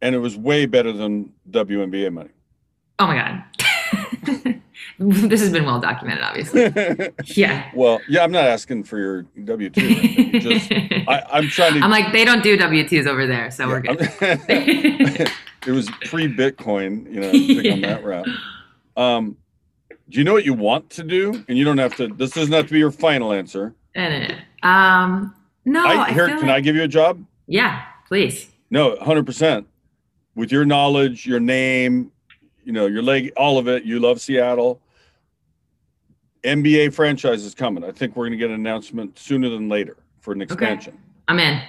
[0.01, 2.29] And it was way better than WNBA money.
[2.97, 3.43] oh my
[4.25, 4.62] God.
[5.29, 7.09] this has been well documented, obviously.
[7.38, 7.69] Yeah.
[7.73, 10.39] well, yeah, I'm not asking for your W two.
[10.39, 11.79] Just, I, I'm trying to.
[11.79, 13.49] I'm like, they don't do W 2s over there.
[13.49, 13.99] So we're good.
[15.67, 18.27] It was pre-Bitcoin, you know, pick on that route.
[18.95, 19.35] Um,
[20.09, 21.43] do you know what you want to do?
[21.49, 22.07] And you don't have to.
[22.07, 23.75] This doesn't have to be your final answer.
[24.63, 25.35] um,
[25.65, 27.23] no, I, I, here, can like- I give you a job?
[27.47, 28.49] Yeah, please.
[28.69, 29.67] No, hundred percent.
[30.33, 32.12] With your knowledge, your name,
[32.63, 33.83] you know, your leg, all of it.
[33.83, 34.79] You love Seattle.
[36.43, 37.84] NBA franchise is coming.
[37.84, 40.93] I think we're going to get an announcement sooner than later for an expansion.
[40.93, 41.02] Okay.
[41.28, 41.62] I'm in.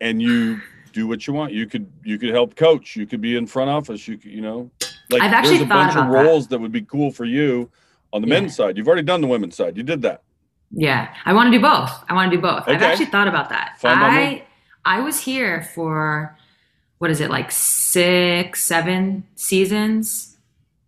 [0.00, 0.60] And you
[0.92, 1.52] do what you want.
[1.52, 2.96] You could you could help coach.
[2.96, 4.06] You could be in front office.
[4.06, 4.70] You could you know,
[5.10, 6.22] like I've actually there's a bunch of about that.
[6.24, 6.58] roles that.
[6.58, 7.70] would be cool for you
[8.12, 8.40] on the Yeah.
[8.40, 8.76] men's side.
[8.76, 9.76] You've already done the women's side.
[9.76, 10.22] You did that.
[10.70, 11.90] Yeah, I want to do both.
[12.08, 12.64] I want to do both.
[12.66, 13.76] I've actually thought about that.
[13.80, 14.44] Fine I.
[14.84, 16.36] I was here for
[16.98, 20.33] what is it like six, seven seasons?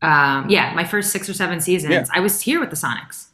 [0.03, 1.93] Um, yeah, my first six or seven seasons.
[1.93, 2.05] Yeah.
[2.13, 3.27] I was here with the Sonics,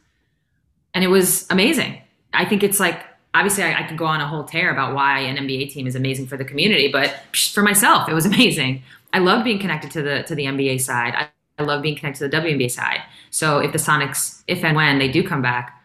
[0.93, 2.01] and it was amazing.
[2.33, 5.19] I think it's like obviously I, I could go on a whole tear about why
[5.19, 8.83] an NBA team is amazing for the community, but psh, for myself, it was amazing.
[9.11, 11.13] I love being connected to the to the NBA side.
[11.15, 11.27] I,
[11.59, 13.01] I love being connected to the WNBA side.
[13.29, 15.79] So if the Sonics, if and when they do come back,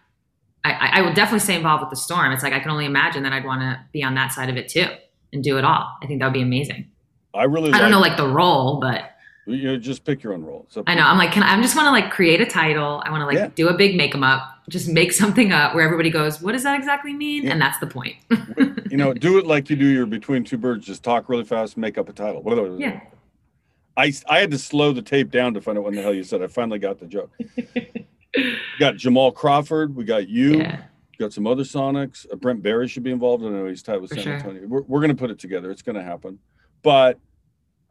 [0.65, 2.33] I, I I will definitely stay involved with the storm.
[2.33, 4.57] It's like I can only imagine that I'd want to be on that side of
[4.57, 4.87] it too
[5.33, 5.97] and do it all.
[6.03, 6.91] I think that would be amazing.
[7.35, 7.73] I really.
[7.73, 9.13] I don't know like- like the role, but
[9.49, 10.67] You know, just pick your own role.
[10.75, 11.03] To I know.
[11.03, 13.03] I'm like, can I, I just want to like create a title.
[13.05, 13.49] I want to like Yeah.
[13.55, 16.63] do a big make 'em up, just make something up where everybody goes, what does
[16.65, 17.45] that exactly mean?
[17.45, 17.53] Yeah.
[17.53, 18.17] And that's the point.
[18.91, 20.87] you know, do it like you do your between two birds.
[20.87, 22.43] Just talk really fast, make up a title.
[22.79, 23.01] Yeah.
[23.97, 26.23] I I had to slow the tape down to find out what the hell you
[26.25, 26.43] said.
[26.43, 27.31] I finally got the joke.
[28.79, 29.97] Got Jamal Crawford.
[29.97, 30.59] We got you.
[30.59, 30.83] Yeah.
[31.19, 32.27] Got some other Sonics.
[32.33, 33.43] Uh, Brent Barry should be involved.
[33.45, 34.35] I know he's tied with For San sure.
[34.35, 34.67] Antonio.
[34.69, 35.71] We're, we're going to put it together.
[35.73, 36.39] It's going to happen.
[36.83, 37.19] But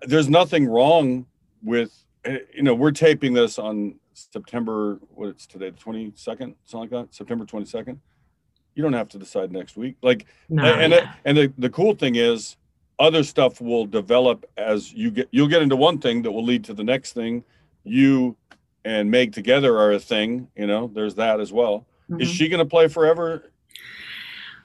[0.04, 1.26] there's nothing wrong
[1.68, 6.80] with, eh, you know, we're taping this on September, what it's today, the 22nd, something
[6.80, 7.98] like that, September 22nd.
[8.74, 9.96] You don't have to decide next week.
[10.02, 11.14] Like, No, and yeah.
[11.26, 12.58] and the, the cool thing is
[13.00, 16.64] other stuff will develop as you get you'll get into one thing that will lead
[16.64, 17.44] to the next thing
[17.84, 18.36] you
[18.86, 21.86] and meg together are a thing you know there's that as well
[22.20, 22.34] is Mhm.
[22.34, 23.52] she going to play forever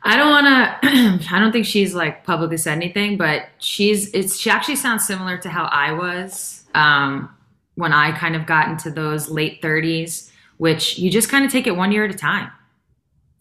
[0.03, 0.47] I don't want
[0.83, 1.35] to.
[1.35, 4.11] I don't think she's like publicly said anything, but she's.
[4.13, 4.37] It's.
[4.37, 7.29] She actually sounds similar to how I was um,
[7.75, 11.67] when I kind of got into those late thirties, which you just kind of take
[11.67, 12.51] it one year at a time.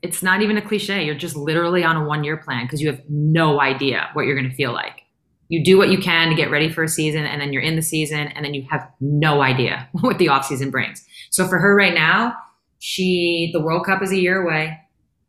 [0.01, 1.05] It's not even a cliche.
[1.05, 4.35] You're just literally on a one year plan because you have no idea what you're
[4.35, 5.01] going to feel like.
[5.49, 7.75] You do what you can to get ready for a season, and then you're in
[7.75, 11.05] the season, and then you have no idea what the off season brings.
[11.29, 12.35] So for her right now,
[12.79, 14.79] she the World Cup is a year away.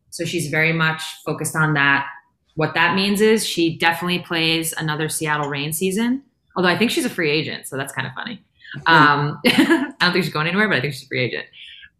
[0.09, 2.07] So she's very much focused on that.
[2.55, 6.23] What that means is she definitely plays another Seattle Reign season.
[6.55, 8.43] Although I think she's a free agent, so that's kind of funny.
[8.87, 11.45] Um, I don't think she's going anywhere, but I think she's a free agent.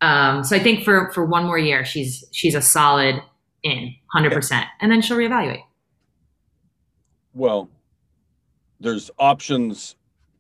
[0.02, 3.16] Um, so I think for for one more year, she's she's a solid
[3.64, 5.64] in, hundred percent, and then she'll reevaluate.
[7.34, 7.70] well
[8.80, 9.96] there's options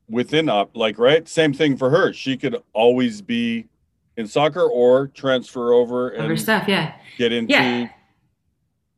[0.10, 3.66] within op like right same thing for her she could always be
[4.18, 7.88] in soccer or transfer over and stuff, yeah, get into Yeah.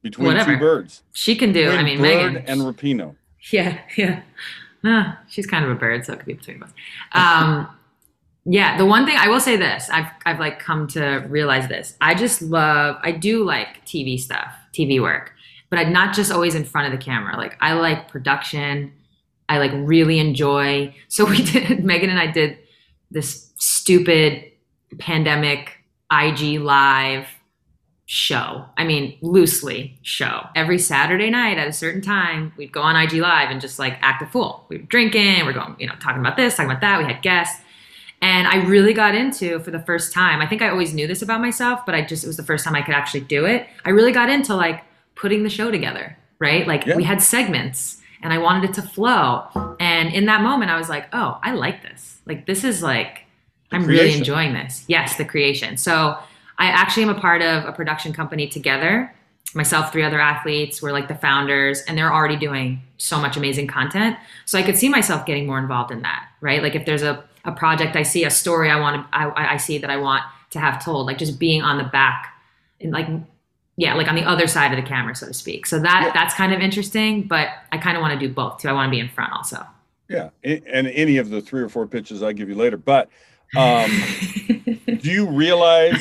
[0.02, 0.54] between Whatever.
[0.56, 1.70] two birds she can do.
[1.70, 3.16] I mean, bird Megan and Rapinoe
[3.52, 4.24] Yeah, yeah.
[4.86, 6.74] Ah, she's kind of a bird, so it could be between both.
[7.14, 7.68] Um,
[8.46, 11.96] yeah, the one thing I will say this, I've I've like come to realize this.
[12.02, 15.34] I just love, I do like TV stuff, TV work,
[15.72, 17.36] but I'm not just always in front of the camera.
[17.36, 18.94] Like I like production.
[19.50, 20.94] I like really enjoy.
[21.08, 22.58] So we did, Megan and I did
[23.10, 24.52] this stupid
[25.00, 25.80] pandemic
[26.12, 27.28] IG live
[28.06, 28.66] show.
[28.78, 30.48] I mean, loosely show.
[30.56, 33.98] Every Saturday night at a certain time, we'd go on IG Live and just like
[34.02, 34.66] act a fool.
[34.70, 37.00] We were drinking, we're going, you know, talking about this, talking about that.
[37.00, 37.62] We had guests.
[38.22, 40.40] And I really got into for the first time.
[40.40, 42.64] I think I always knew this about myself, but I just, it was the first
[42.64, 43.68] time I could actually do it.
[43.84, 44.84] I really got into like
[45.16, 46.66] putting the show together, right?
[46.68, 46.96] Like Yeah.
[46.96, 49.76] we had segments and I wanted it to flow.
[49.80, 52.22] And in that moment, I was like, oh, I like this.
[52.26, 53.24] Like, this is like,
[53.72, 54.86] I'm really enjoying this.
[54.88, 55.78] Yes, the creation.
[55.78, 56.18] So
[56.58, 59.14] I actually am a part of a production company together.
[59.54, 63.68] Myself, three other athletes, we're like the founders, and they're already doing so much amazing
[63.68, 64.18] content.
[64.46, 66.62] So I could see myself getting more involved in that, right?
[66.62, 69.58] Like if there's a, a project I see, a story I want to, I, I
[69.58, 72.34] see that I want to have told, like just being on the back
[72.82, 73.08] and like,
[73.78, 75.66] yeah, like on the other side of the camera, so to speak.
[75.66, 76.12] So that Yeah.
[76.14, 78.68] that's kind of interesting, but I kind of want to do both too.
[78.70, 79.66] I want to be in front also.
[80.10, 82.78] Yeah, and any of the three or four pitches I give you later.
[82.78, 83.10] But
[83.58, 83.90] um,
[84.86, 86.00] do you realize?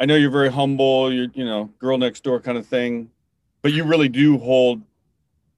[0.00, 1.12] I know you're very humble.
[1.12, 3.10] You're you know girl next door kind of thing,
[3.62, 4.82] but you really do hold.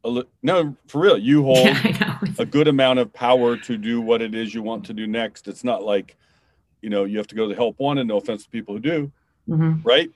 [0.05, 4.01] A li- no, for real, you hold yeah, a good amount of power to do
[4.01, 5.47] what it is you want to do next.
[5.47, 6.17] It's not like,
[6.81, 8.81] you know, you have to go to help one, and no offense to people who
[8.81, 9.13] do,
[9.49, 9.85] Mhm.
[9.85, 10.11] right?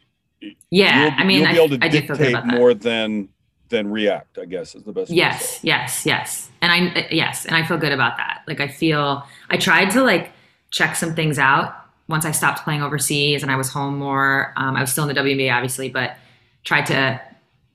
[0.71, 2.47] Yeah, You'll, I mean, you'll I, be able to I do feel good dictate about
[2.49, 2.57] that.
[2.59, 3.29] more than
[3.69, 4.39] than react.
[4.39, 5.11] I guess is the best.
[5.11, 6.51] Yes, yes, yes.
[6.61, 8.43] And I yes, and I feel good about that.
[8.49, 10.33] Like I feel I tried to like
[10.71, 11.75] check some things out
[12.09, 14.53] once I stopped playing overseas and I was home more.
[14.57, 16.17] Um, I was still in the WNBA, obviously, but
[16.65, 17.21] tried to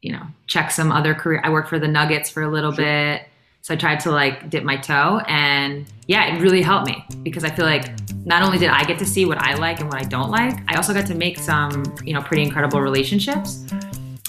[0.01, 1.41] you know check some other career.
[1.43, 3.23] I worked for the Nuggets for a little bit,
[3.61, 7.43] so I tried to like dip my toe, and yeah, it really helped me because
[7.43, 7.91] I feel like
[8.25, 10.59] not only did I get to see what I like and what I don't like,
[10.67, 13.65] I also got to make some you know pretty incredible relationships.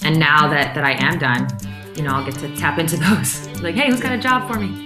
[0.03, 1.47] And now that that I am done,
[1.95, 3.47] you know, I'll get to tap into those.
[3.61, 4.82] Like, hey, who's got a job for me?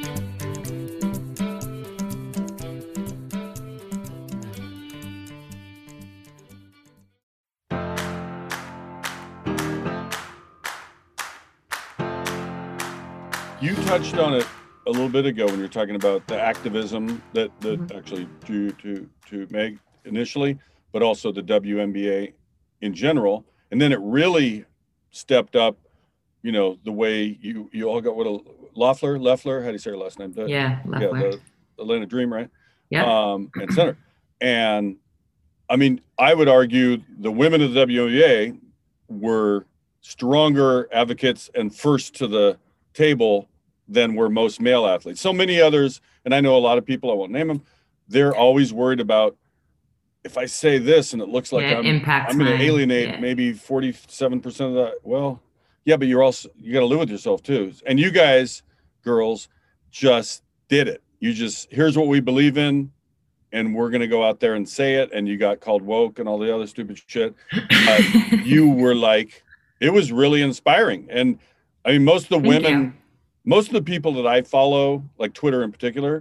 [13.88, 14.46] Touched on it
[14.86, 17.98] a little bit ago when you were talking about the activism that that Mm-hmm.
[17.98, 20.58] actually drew to to Meg initially,
[20.92, 22.34] but also the WNBA
[22.82, 24.66] in general, and then it really
[25.12, 25.78] stepped up.
[26.44, 28.40] You know the way you you all got what a
[28.76, 30.34] Loeffler Leffler how do you say her last name?
[30.34, 31.32] The- Yeah, yeah, Leffler.
[31.32, 31.40] the
[31.82, 32.50] Atlanta Dream, right?
[32.90, 33.06] Yeah.
[33.06, 33.98] Um, and center,
[34.42, 34.98] and
[35.70, 38.58] I mean, I would argue the women of the WNBA
[39.10, 39.66] were
[40.02, 42.58] stronger advocates and first to the
[42.94, 43.48] table
[43.88, 45.22] than were most male athletes.
[45.22, 47.64] So many others, and I know a lot of people, I won't name them,
[48.08, 49.36] they're always worried about
[50.24, 53.10] if I say this and it looks like Yeah, it I'm, I'm going to alienate
[53.10, 53.20] yeah.
[53.20, 54.96] maybe 47% of that.
[55.04, 55.42] Well,
[55.86, 57.74] yeah, but you're also, you got to live with yourself too.
[57.86, 58.62] And you guys,
[59.04, 59.48] girls,
[59.90, 61.02] just did it.
[61.20, 62.92] You just, here's what we believe in.
[63.54, 65.12] And we're going to go out there and say it.
[65.14, 67.34] And you got called woke and all the other stupid shit.
[67.70, 68.02] But
[68.46, 69.44] you were like,
[69.80, 71.08] it was really inspiring.
[71.10, 71.40] And
[71.86, 72.94] I mean, most of the Thank women, you.
[73.48, 76.18] Most of the people that I follow, like Twitter in particular,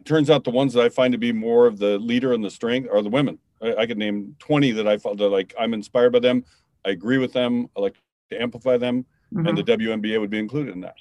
[0.00, 2.42] it turns out the ones that I find to be more of the leader and
[2.42, 3.38] the strength are the women.
[3.62, 6.42] I, I could name 20 that I follow, that like I'm inspired by them.
[6.86, 7.68] I agree with them.
[7.76, 7.94] I like
[8.30, 9.04] to amplify them.
[9.34, 9.48] Mhm.
[9.48, 10.94] And the WNBA would be included in that.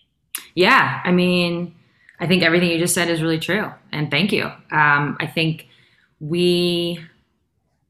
[0.56, 1.74] Yeah, I mean,
[2.20, 4.44] I think everything you just said is really true, and thank you.
[4.72, 5.68] Um, I think
[6.20, 7.00] we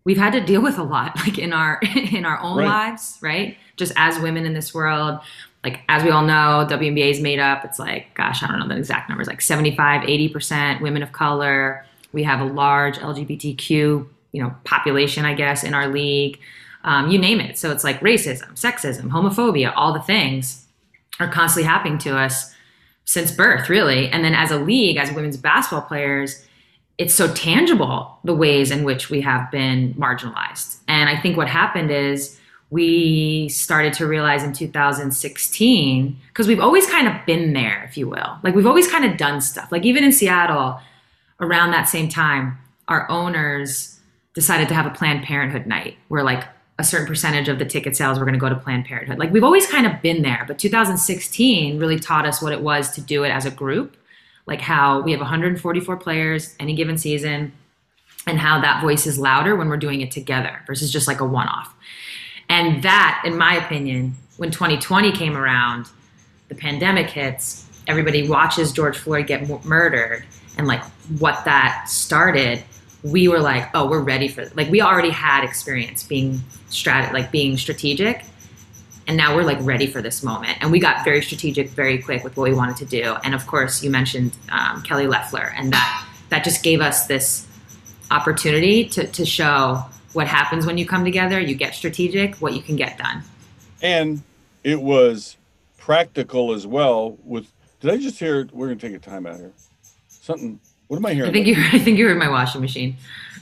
[0.06, 1.80] we've had to deal with a lot, like in our
[2.12, 2.66] in our own Right.
[2.68, 3.58] lives, right?
[3.78, 5.20] Just as women in this world,
[5.64, 7.64] like as we all know, WNBA is made up.
[7.64, 11.12] It's like, gosh, I don't know the exact numbers, like 75, 80 percent women of
[11.12, 11.86] color.
[12.12, 14.08] We have a large LGBTQ, you
[14.44, 16.40] know, population, I guess, in our league.
[16.84, 17.58] Um, you name it.
[17.58, 20.66] So it's like racism, sexism, homophobia, all the things
[21.20, 22.54] are constantly happening to us
[23.06, 24.10] since birth, really.
[24.10, 26.46] And then as a league, as women's basketball players,
[26.98, 30.78] it's so tangible the ways in which we have been marginalized.
[30.88, 32.40] And I think what happened is
[32.74, 38.10] we started to realize in 2016, because we've always kind of been there, if you
[38.10, 38.38] will.
[38.42, 39.72] Like we've always kind of done stuff.
[39.72, 40.80] Like even in Seattle,
[41.40, 42.58] around that same time,
[42.88, 44.00] our owners
[44.34, 46.46] decided to have a Planned Parenthood night where like
[46.80, 49.20] a certain percentage of the ticket sales were going to go to Planned Parenthood.
[49.20, 52.90] Like we've always kind of been there, but 2016 really taught us what it was
[52.96, 53.96] to do it as a group,
[54.48, 57.54] like how we have 144 players any given season
[58.26, 61.26] and how that voice is louder when we're doing it together versus just like a
[61.26, 61.76] one off.
[62.54, 65.88] And that, in my opinion, when 2020 came around,
[66.50, 70.24] the pandemic hits, everybody watches George Floyd get murdered,
[70.56, 70.84] and like
[71.18, 72.64] what that started,
[73.02, 76.36] we were like, oh, we're ready for like we already had experience being
[76.70, 78.24] strat like being strategic,
[79.08, 80.56] and now we're like ready for this moment.
[80.62, 83.16] And we got very strategic very quick with what we wanted to do.
[83.24, 87.48] And of course, you mentioned um, Kelly Loeffler, and that that just gave us this
[88.12, 89.84] opportunity to to show
[90.14, 91.40] what happens when you come together.
[91.40, 93.24] You get strategic, what you can get done.
[93.82, 94.22] And
[94.64, 95.38] it was
[95.78, 97.18] practical as well.
[97.24, 98.48] With did I just hear?
[98.54, 99.52] We're gonna take a time out here.
[100.08, 100.60] Something.
[100.88, 101.30] What am I hearing?
[101.30, 101.56] I think you.
[101.58, 102.96] I think you heard my washing machine.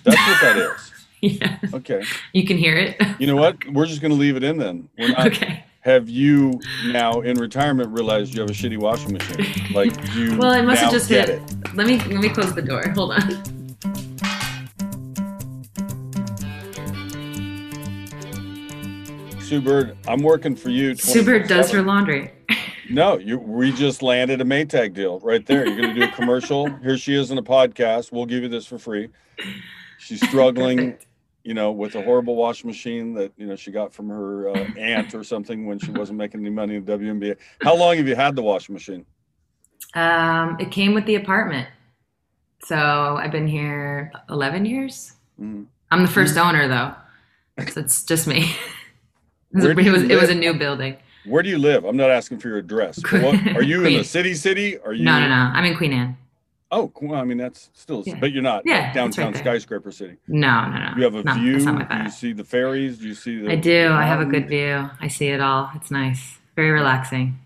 [0.03, 0.91] That's what that is.
[1.21, 1.57] yeah.
[1.73, 2.03] Okay.
[2.33, 2.99] You can hear it.
[3.19, 3.57] You know what?
[3.71, 4.89] We're just gonna leave it in then.
[4.97, 5.63] We're not, okay.
[5.81, 9.73] Have you now in retirement realized you have a shitty washing machine?
[9.73, 10.37] Like you.
[10.37, 11.29] Well, it must have just hit.
[11.29, 11.41] it.
[11.75, 12.87] Let me let me close the door.
[12.89, 13.60] Hold on.
[19.51, 20.95] Sue Bird, I'm working for you.
[20.95, 22.31] Sue Bird does her laundry.
[22.89, 23.37] No, you.
[23.37, 25.67] We just landed a Maytag deal right there.
[25.67, 26.69] You're going to do a commercial.
[26.81, 28.13] Here she is in a podcast.
[28.13, 29.09] We'll give you this for free.
[29.97, 30.97] She's struggling,
[31.43, 34.67] you know, with a horrible washing machine that you know she got from her uh,
[34.77, 37.35] aunt or something when she wasn't making any money in WNBA.
[37.61, 39.05] How long have you had the washing machine?
[39.95, 41.67] Um, it came with the apartment,
[42.63, 45.11] so I've been here eleven years.
[45.37, 45.65] Mm.
[45.91, 48.55] I'm the first owner though, so it's just me.
[49.53, 50.95] It was, Where it was, it was a new building.
[51.25, 51.83] Where do you live?
[51.83, 53.03] I'm not asking for your address.
[53.13, 54.33] are you in the city?
[54.33, 54.79] City?
[54.79, 55.03] Are you?
[55.03, 55.35] No, no, no.
[55.35, 56.17] I'm in Queen Anne.
[56.71, 57.13] Oh, cool.
[57.13, 58.15] I mean that's still, Yeah.
[58.19, 60.15] but you're not Yeah, downtown right skyscraper city.
[60.29, 60.93] No, no, no.
[60.95, 61.53] You have a no, view.
[61.53, 62.97] That's not my Do you see the ferries?
[62.99, 63.51] Do you see the?
[63.51, 63.89] I do.
[63.91, 64.89] I have a good view.
[65.01, 65.69] I see it all.
[65.75, 66.37] It's nice.
[66.55, 67.37] Very relaxing.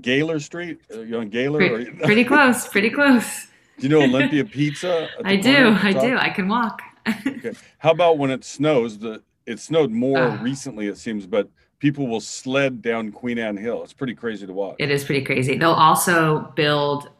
[0.00, 0.80] Galer Street.
[0.92, 1.62] Uh, are you on Galer?
[1.62, 2.66] or- Pretty, pretty close.
[2.66, 3.46] Pretty close.
[3.78, 5.08] Do you know Olympia Pizza?
[5.24, 5.52] I do.
[5.52, 6.16] corner at the I do.
[6.18, 6.82] I can walk.
[7.26, 7.52] Okay.
[7.78, 8.98] How about when it snows?
[8.98, 10.38] The it snowed more Ah.
[10.42, 13.82] recently, it seems, but people will sled down Queen Anne Hill.
[13.84, 14.76] It's pretty crazy to watch.
[14.78, 15.56] It is pretty crazy.
[15.56, 17.10] They'll also build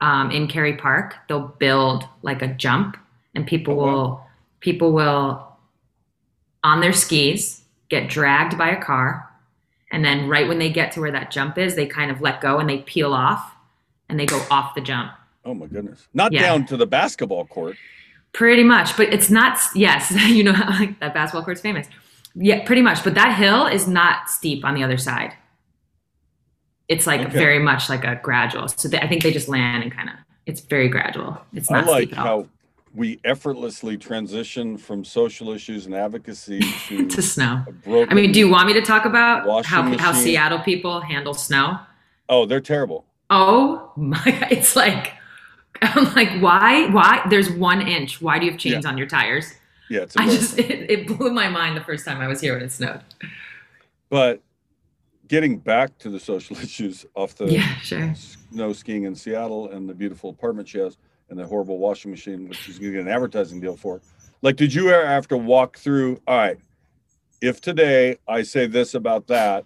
[0.00, 1.14] um, in Kerry Park.
[1.28, 2.96] They'll build like a jump,
[3.34, 3.92] and people Oh, wow.
[3.92, 4.26] will
[4.60, 5.56] people will
[6.62, 9.28] on their skis get dragged by a car,
[9.92, 12.40] and then right when they get to where that jump is, they kind of let
[12.40, 13.52] go and they peel off,
[14.08, 15.12] and they go off the jump.
[15.44, 16.08] Oh my goodness!
[16.14, 16.40] Not Yeah.
[16.42, 17.76] down to the basketball court.
[18.34, 19.58] Pretty much, but it's not.
[19.74, 21.86] Yes, you know like, that basketball court's famous.
[22.34, 23.02] Yeah, pretty much.
[23.04, 25.32] But that hill is not steep on the other side.
[26.88, 27.30] It's like Okay.
[27.38, 28.68] very much like a gradual.
[28.68, 30.16] So they, I think they just land and kind of.
[30.46, 31.38] It's very gradual.
[31.54, 32.42] It's I not like steep at all.
[32.42, 32.48] how
[32.94, 37.64] we effortlessly transition from social issues and advocacy to, to snow.
[37.86, 40.12] I mean, do you want me to talk about how how.
[40.12, 41.78] Seattle people handle snow?
[42.28, 43.04] Oh, they're terrible.
[43.30, 44.20] Oh my!
[44.50, 45.12] It's like
[45.82, 46.86] I'm like, why?
[46.90, 47.26] Why?
[47.28, 48.20] There's one inch.
[48.22, 48.90] Why do you have chains Yeah.
[48.90, 49.54] on your tires?
[49.90, 52.54] Yeah, it's I just it, it blew my mind the first time I was here
[52.54, 53.00] when it snowed.
[54.10, 54.42] But
[55.28, 58.14] getting back to the social issues off the Yeah, sure.
[58.14, 60.96] snow skiing in Seattle and the beautiful apartment she has
[61.30, 64.00] and the horrible washing machine, which she's going to get an advertising deal for.
[64.42, 66.20] Like, did you ever have to walk through?
[66.26, 66.58] All right,
[67.40, 69.64] if today I say this about that,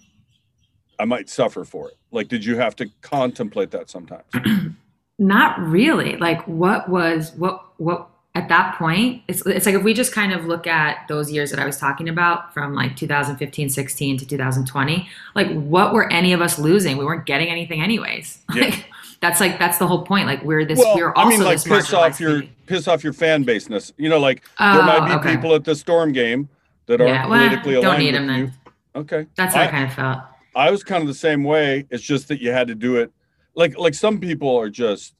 [1.00, 1.96] I might suffer for it.
[2.12, 4.24] Like, did you have to contemplate that sometimes?
[5.18, 6.16] Not really.
[6.16, 9.22] Like what was what what at that point?
[9.26, 11.76] It's it's like if we just kind of look at those years that I was
[11.76, 16.96] talking about from like 2015, 16 to 2020, like what were any of us losing?
[16.98, 18.38] We weren't getting anything anyways.
[18.54, 18.64] Yeah.
[18.66, 18.84] Like
[19.20, 20.26] that's like that's the whole point.
[20.26, 23.12] Like we're this well, we're also I mean, like piss off your piss off your
[23.12, 23.92] fan baseness.
[23.96, 25.34] You know, like there Oh, might be oh, okay.
[25.34, 26.48] people at the Storm game
[26.86, 28.52] that Yeah, well, politically don't aligned need with them then.
[28.94, 30.18] Okay, That's how I, I- kind of felt.
[30.54, 31.86] I was kind of the same way.
[31.90, 33.10] It's just that you had to do it.
[33.54, 35.14] Like like some people are just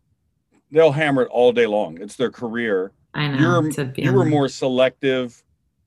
[0.70, 2.01] they'll hammer it all day long.
[2.01, 2.93] It's their career.
[3.14, 3.62] I know.
[3.62, 5.43] You're you were more selective.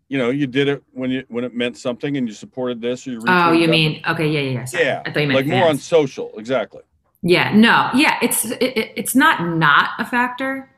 [0.09, 3.07] You know, you did it when you when it meant something and you supported this
[3.07, 4.27] or you Oh, you mean okay?
[4.27, 4.65] Yeah, yeah, yeah.
[4.65, 4.83] sorry.
[4.83, 6.31] yeah, I thought you meant like more on social.
[6.37, 6.81] Exactly.
[7.21, 10.69] Yeah, no, yeah, it's it, it- it's not not a factor.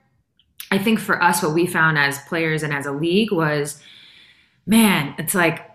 [0.69, 3.81] I think for us, what we found as players and as a league was,
[4.65, 5.69] man, it's like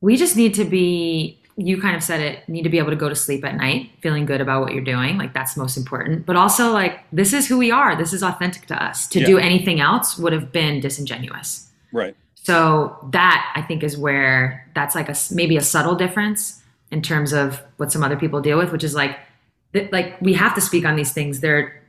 [0.00, 1.40] we just need to be.
[1.56, 2.48] You kind of said it.
[2.48, 4.82] Need to be able to go to sleep at night, feeling good about what you're
[4.84, 5.18] doing.
[5.18, 6.26] Like that's most important.
[6.26, 7.94] But also, like this is who we are.
[7.96, 9.06] This is authentic to us.
[9.08, 9.26] To Yeah.
[9.26, 11.70] do anything else would have been disingenuous.
[11.92, 12.16] Right.
[12.34, 17.32] So that I think is where that's like a maybe a subtle difference in terms
[17.32, 19.16] of what some other people deal with, which is like
[19.72, 21.40] th- like we have to speak on these things.
[21.40, 21.80] They're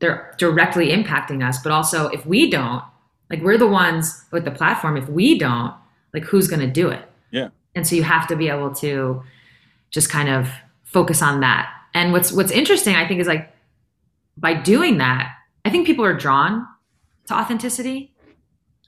[0.00, 2.82] they're directly impacting us, but also if we don't,
[3.30, 4.98] like we're the ones with the platform.
[4.98, 5.72] If we don't,
[6.12, 7.02] like who's going to do it?
[7.30, 7.48] Yeah.
[7.74, 9.22] And so you have to be able to
[9.90, 10.48] just kind of
[10.84, 11.70] focus on that.
[11.94, 13.52] And what's what's interesting, I think, is like
[14.36, 15.32] by doing that,
[15.64, 16.66] I think people are drawn
[17.26, 18.12] to authenticity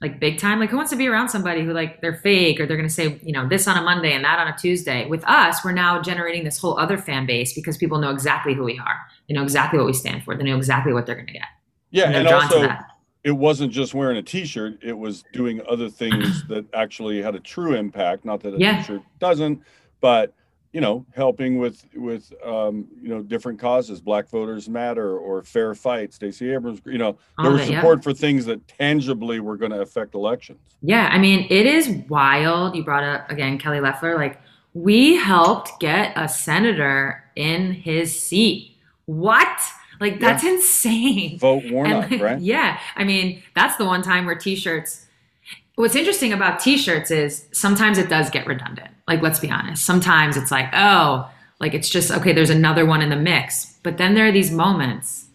[0.04, 0.60] like big time.
[0.60, 2.94] Like who wants to be around somebody who like they're fake or they're going to
[2.94, 5.06] say, you know, this on a Monday and that on a Tuesday.
[5.06, 8.64] With us, we're now generating this whole other fan base because people know exactly who
[8.64, 8.96] we are.
[9.28, 10.36] They know exactly what we stand for.
[10.36, 11.46] They know exactly what they're going to get.
[11.90, 12.84] Yeah, And they're and drawn also to that.
[13.24, 17.40] It wasn't just wearing a t-shirt it was doing other things that actually had a
[17.40, 18.78] true impact not that a Yeah.
[18.78, 19.60] t-shirt doesn't
[20.00, 20.32] but
[20.74, 25.72] you know, helping with with um, you know different causes, Black Voters Matter or Fair
[25.72, 26.80] Fight, Stacey Abrams.
[26.84, 27.78] You know, there All was of it, yeah.
[27.78, 30.58] support for things that tangibly were going to affect elections.
[30.82, 32.74] Yeah, I mean, it is wild.
[32.74, 34.16] You brought up again Kelly Loeffler.
[34.16, 34.40] Like,
[34.72, 38.76] we helped get a senator in his seat.
[39.06, 39.62] What?
[40.00, 41.38] Like, that's insane.
[41.38, 42.40] Vote Warnock, And, right?
[42.40, 42.78] Yeah.
[42.96, 45.06] I mean, that's the one time where t shirts.
[45.76, 48.90] What's interesting about t shirts is sometimes it does get redundant.
[49.08, 49.84] Like, let's be honest.
[49.84, 51.30] Sometimes it's like, oh,
[51.60, 53.78] like it's just, okay, there's another one in the mix.
[53.82, 55.26] But then there are these moments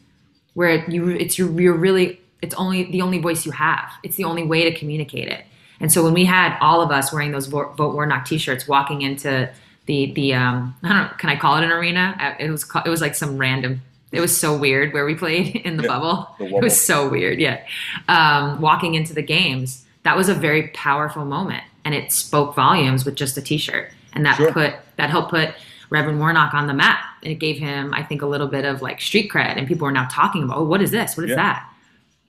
[0.53, 3.91] where you, it's your, you're really, it's only the only voice you have.
[4.03, 5.45] It's the only way to communicate it.
[5.79, 9.49] And so when we had all of us wearing those Vote Warnock t-shirts walking into
[9.85, 12.35] the the um I don't know, can I call it an arena?
[12.39, 13.81] It was it was like some random.
[14.11, 16.35] It was so weird where we played in the Yeah, bubble.
[16.39, 17.39] the It was so weird.
[17.39, 17.61] Yeah,
[18.07, 23.05] um, walking into the games, that was a very powerful moment, and it spoke volumes
[23.05, 24.51] with just a t-shirt, and that Sure.
[24.51, 25.53] put that helped put
[25.91, 28.81] Reverend Warnock on the map, and it gave him, I think, a little bit of
[28.81, 31.15] like street cred, and people were now talking about, oh, what is this?
[31.17, 31.35] What is Yeah.
[31.37, 31.69] that?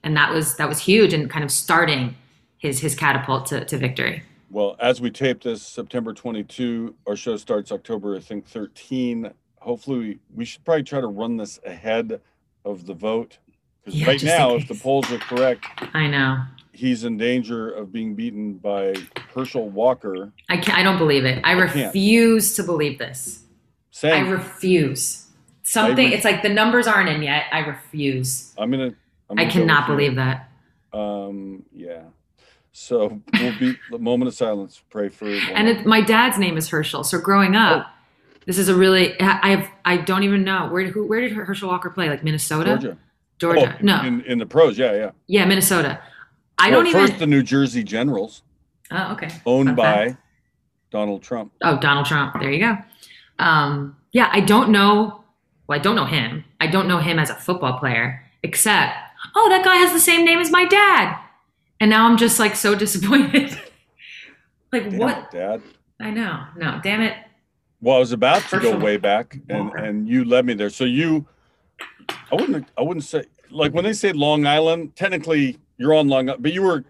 [0.03, 2.15] And that was that was huge, and kind of starting
[2.57, 4.23] his his catapult to, to victory.
[4.49, 9.31] Well, as we tape this, September 22, our show starts October, I think, 13.
[9.61, 12.19] Hopefully, we, should probably try to run this ahead
[12.65, 13.37] of the vote.
[13.85, 14.83] Because Yeah, right just in now, if the case.
[14.83, 16.43] polls are correct, I know.
[16.73, 18.93] he's in danger of being beaten by
[19.33, 20.31] Herschel Walker.
[20.49, 20.77] I can't.
[20.77, 21.39] I don't believe it.
[21.43, 21.87] I can't.
[21.87, 23.43] refuse to believe this.
[23.43, 23.47] I
[23.91, 25.27] Saying, refuse.
[25.63, 26.05] Something.
[26.09, 27.43] ref- it's like the numbers aren't in yet.
[27.51, 28.53] I refuse.
[28.57, 28.93] I'm gonna.
[29.29, 30.05] I'm I gonna go cannot with you.
[30.11, 30.49] believe that.
[30.93, 32.01] Um, yeah.
[32.73, 34.81] So we'll be a moment of silence.
[34.89, 35.27] Pray for.
[35.27, 37.03] And it, my dad's name is Herschel.
[37.03, 37.91] So growing up, Oh.
[38.45, 39.19] This is a really.
[39.19, 39.67] I have.
[39.85, 40.83] I don't even know where.
[40.87, 41.05] Who?
[41.07, 42.09] Where did Herschel Walker play?
[42.09, 42.71] Like Minnesota.
[42.77, 42.97] Georgia.
[43.39, 43.75] Georgia.
[43.79, 44.01] Oh, no.
[44.03, 45.11] In, in the pros, yeah, yeah.
[45.27, 45.99] yeah, Minnesota.
[46.59, 47.19] I Well, don't first even.
[47.19, 48.43] the New Jersey Generals,
[48.91, 49.29] oh, okay.
[49.47, 49.75] owned Okay.
[49.75, 50.17] by
[50.91, 51.51] Donald Trump.
[51.63, 52.39] Oh, Donald Trump.
[52.39, 52.77] There you go.
[53.39, 55.23] Um, yeah, I don't know.
[55.65, 56.43] Well, I don't know him.
[56.59, 58.95] I don't know him as a football player, except,
[59.35, 61.17] oh, that guy has the same name as my dad.
[61.79, 63.59] And now I'm just like so disappointed.
[64.71, 65.17] like, Damn what?
[65.17, 65.61] it, Dad?
[65.99, 66.43] I know.
[66.55, 67.15] No, damn it.
[67.81, 70.69] Well, I was about to go way back, and and you led me there.
[70.69, 71.25] So you,
[72.31, 74.95] I wouldn't, I wouldn't say like when they say Long Island.
[74.95, 76.83] Technically, you're on Long, Island, but you were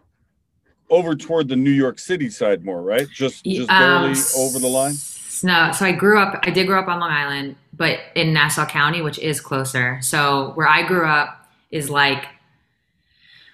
[0.89, 3.07] over toward the New York City side more, right?
[3.09, 4.95] Just just barely Um, over the line.
[5.43, 8.65] No, so I grew up, I did grow up on Long Island, but in Nassau
[8.65, 9.97] County, which is closer.
[10.01, 12.25] So where I grew up is like,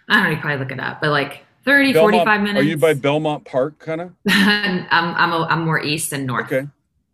[0.09, 2.59] I don't know, you probably look it up, but like 30, 45 minutes.
[2.59, 4.13] Are you by Belmont Park, kind of?
[4.27, 6.51] I'm I'm a, I'm more east and north.
[6.51, 6.67] Okay.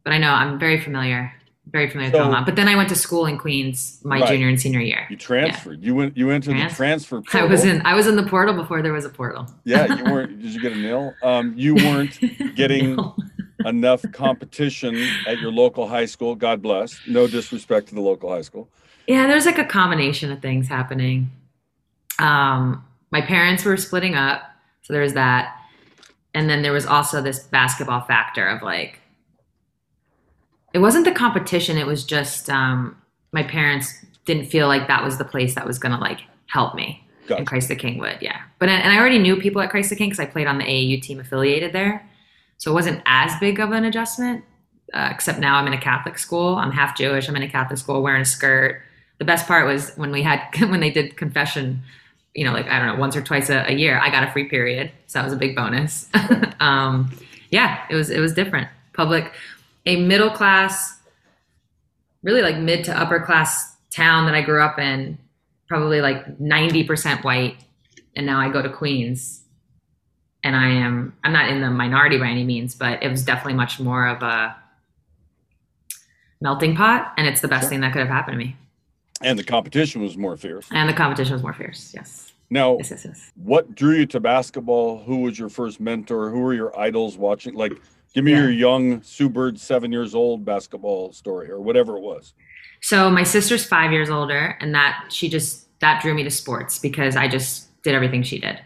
[0.04, 1.32] But I know I'm very familiar,
[1.72, 2.46] very familiar So- with Belmont.
[2.46, 4.28] But then I went to school in Queens my Right.
[4.30, 5.08] junior and senior year.
[5.10, 5.82] You transferred.
[5.84, 6.18] You went.
[6.18, 7.24] You entered Trans- the transfer.
[7.34, 9.48] I was in I was in the portal before there was a portal.
[9.64, 10.42] Yeah, you weren't.
[10.42, 11.14] did you get a nil?
[11.24, 12.20] Um, you weren't
[12.56, 13.16] getting No.
[13.66, 14.96] enough competition
[15.26, 16.36] at your local high school.
[16.36, 17.00] God bless.
[17.08, 18.68] No disrespect to the local high school.
[19.08, 21.30] Yeah, there's like a combination of things happening.
[22.20, 24.42] Um, my parents were splitting up,
[24.82, 25.56] so there was that,
[26.34, 29.00] and then there was also this basketball factor of like,
[30.74, 32.98] it wasn't the competition; it was just um,
[33.32, 33.94] my parents
[34.26, 37.00] didn't feel like that was the place that was gonna like help me.
[37.28, 37.38] Gotcha.
[37.38, 38.42] And Christ the King would, yeah.
[38.60, 40.66] But and I already knew people at Christ the King because I played on the
[40.66, 42.08] AAU team affiliated there,
[42.58, 44.44] so it wasn't as big of an adjustment.
[44.94, 46.56] Uh, except now I'm in a Catholic school.
[46.56, 47.28] I'm half Jewish.
[47.28, 48.82] I'm in a Catholic school wearing a skirt.
[49.18, 51.82] The best part was when we had when they did confession.
[52.36, 54.32] You know, like I don't know, once or twice a, a year, I got a
[54.32, 56.10] free period, so that was a big bonus.
[56.60, 57.16] um,
[57.52, 58.68] yeah, it was it was different.
[58.94, 59.32] Public,
[59.86, 61.00] a middle class,
[62.22, 65.18] really like mid to upper class town that I grew up in,
[65.68, 67.58] probably like 90% white.
[68.16, 69.42] And now I go to Queens
[70.44, 73.54] and I am, I'm not in the minority by any means, but it was definitely
[73.56, 74.56] much more of a
[76.42, 77.14] melting pot.
[77.18, 78.56] And it's the best thing that could have happened to me.
[79.22, 80.68] And the competition was more fierce.
[80.72, 81.94] And the competition was more fierce.
[81.96, 82.34] Yes.
[82.50, 83.32] Now, Yes, yes, yes.
[83.36, 85.02] what drew you to basketball?
[85.04, 86.30] Who was your first mentor?
[86.30, 87.56] Who were your idols watching?
[87.56, 87.74] Like,
[88.14, 88.42] give me Yeah.
[88.42, 92.34] your young Sue Bird, seven years old basketball story or whatever it was.
[92.82, 96.80] So my sister's five years older, and that she just that drew me to sports
[96.80, 98.60] because I just did everything she did.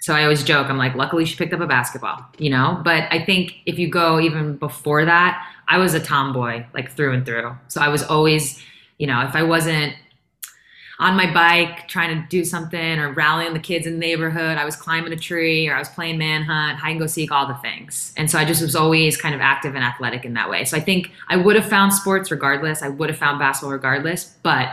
[0.00, 2.80] So I always joke, I'm like, luckily she picked up a basketball, you know.
[2.84, 7.12] But I think if you go even before that, I was a tomboy, like through
[7.14, 7.56] and through.
[7.68, 8.62] So I was always,
[8.98, 9.94] you know, if I wasn't
[10.98, 14.64] on my bike trying to do something or rallying the kids in the neighborhood, I
[14.64, 17.54] was climbing a tree or I was playing manhunt, hide and go seek, all the
[17.56, 18.14] things.
[18.16, 20.64] And so I just was always kind of active and athletic in that way.
[20.64, 22.82] So I think I would have found sports regardless.
[22.82, 24.70] I would have found basketball regardless, but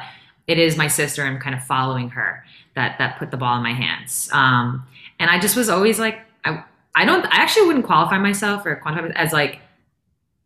[0.47, 2.45] it is my sister and kind of following her
[2.75, 4.29] that that put the ball in my hands.
[4.31, 4.85] Um,
[5.19, 6.63] and I just was always like, I
[6.95, 9.59] I don't I actually wouldn't qualify myself or quantify as like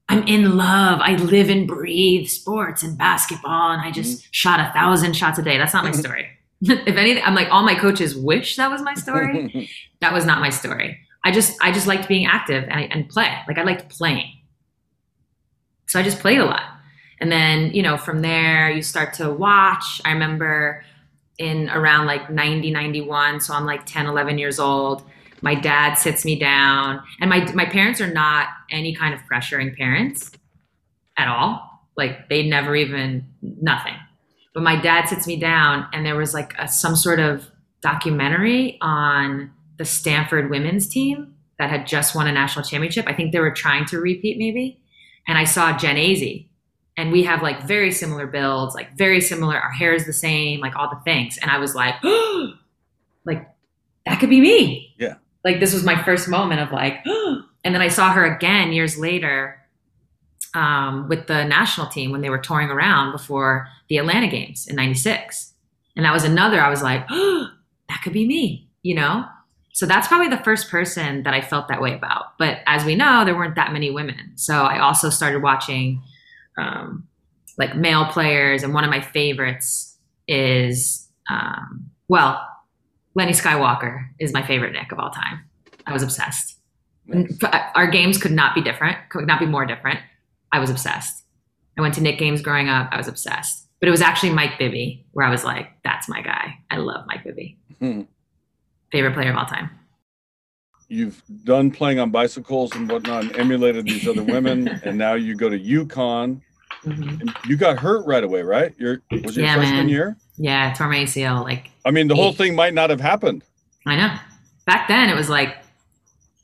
[0.09, 0.99] I'm in love.
[1.01, 4.27] I live and breathe sports and basketball, and I just Mm-hmm.
[4.31, 5.57] shot a thousand shots a day.
[5.57, 6.27] That's not my story.
[6.61, 9.69] if anything, I'm like all my coaches wish that was my story.
[10.01, 10.97] that was not my story.
[11.25, 13.31] I just I just liked being active and, and play.
[13.47, 14.31] Like I liked playing.
[15.87, 16.63] So I just played a lot.
[17.19, 20.01] And then, you know, from there you start to watch.
[20.05, 20.83] I remember
[21.37, 25.03] in around like 90, 91, so I'm like 10, 11 years old.
[25.41, 29.77] My dad sits me down, and my my parents are not any kind of pressuring
[29.77, 30.31] parents
[31.17, 31.63] at all.
[31.95, 33.95] Like they never even nothing.
[34.53, 37.47] But my dad sits me down, and there was like a, some sort of
[37.81, 43.05] documentary on the Stanford women's team that had just won a national championship.
[43.07, 44.79] I think they were trying to repeat, maybe.
[45.27, 46.47] And I saw Jen Azzi,
[46.95, 49.55] and we have like very similar builds, like very similar.
[49.55, 51.37] Our hair is the same, like all the things.
[51.39, 51.95] And I was like,
[53.25, 53.47] like
[54.05, 54.95] that could be me.
[54.97, 55.15] Yeah.
[55.43, 58.71] Like this was my first moment of like, oh, and then I saw her again
[58.71, 59.59] years later
[60.53, 64.75] um, with the national team when they were touring around before the Atlanta games in
[64.75, 65.53] '96,
[65.95, 66.61] and that was another.
[66.61, 69.25] I was like, that could be me, you know.
[69.73, 72.37] So that's probably the first person that I felt that way about.
[72.39, 74.31] But as we know, there weren't that many women.
[74.35, 76.01] So I also started watching
[76.57, 77.07] um,
[77.59, 79.97] like male players, and one of my favorites
[80.27, 82.47] is um, well,
[83.15, 85.41] Lenny Skywalker is my favorite Knick of all time.
[85.85, 86.56] I was obsessed.
[87.75, 89.99] Our games could not be different, could not be more different.
[90.51, 91.23] I was obsessed.
[91.77, 92.89] I went to Knick games growing up.
[92.91, 93.67] I was obsessed.
[93.79, 96.57] But it was actually Mike Bibby where I was like, that's my guy.
[96.71, 97.57] I love Mike Bibby.
[97.79, 98.01] Hmm.
[98.91, 99.69] Favorite player of all time.
[100.89, 105.35] You've done playing on bicycles and whatnot, and emulated these other women, and now you
[105.35, 106.41] go to UConn.
[106.85, 107.35] Mhm.
[107.47, 108.73] You got hurt right away, right?
[108.79, 109.89] Your was it your Yeah, freshman man.
[109.89, 110.15] year?
[110.37, 111.43] Yeah, tore my ACL.
[111.43, 113.43] Like, I mean, the whole thing might not have happened.
[113.85, 114.15] I know.
[114.65, 115.57] Back then, it was like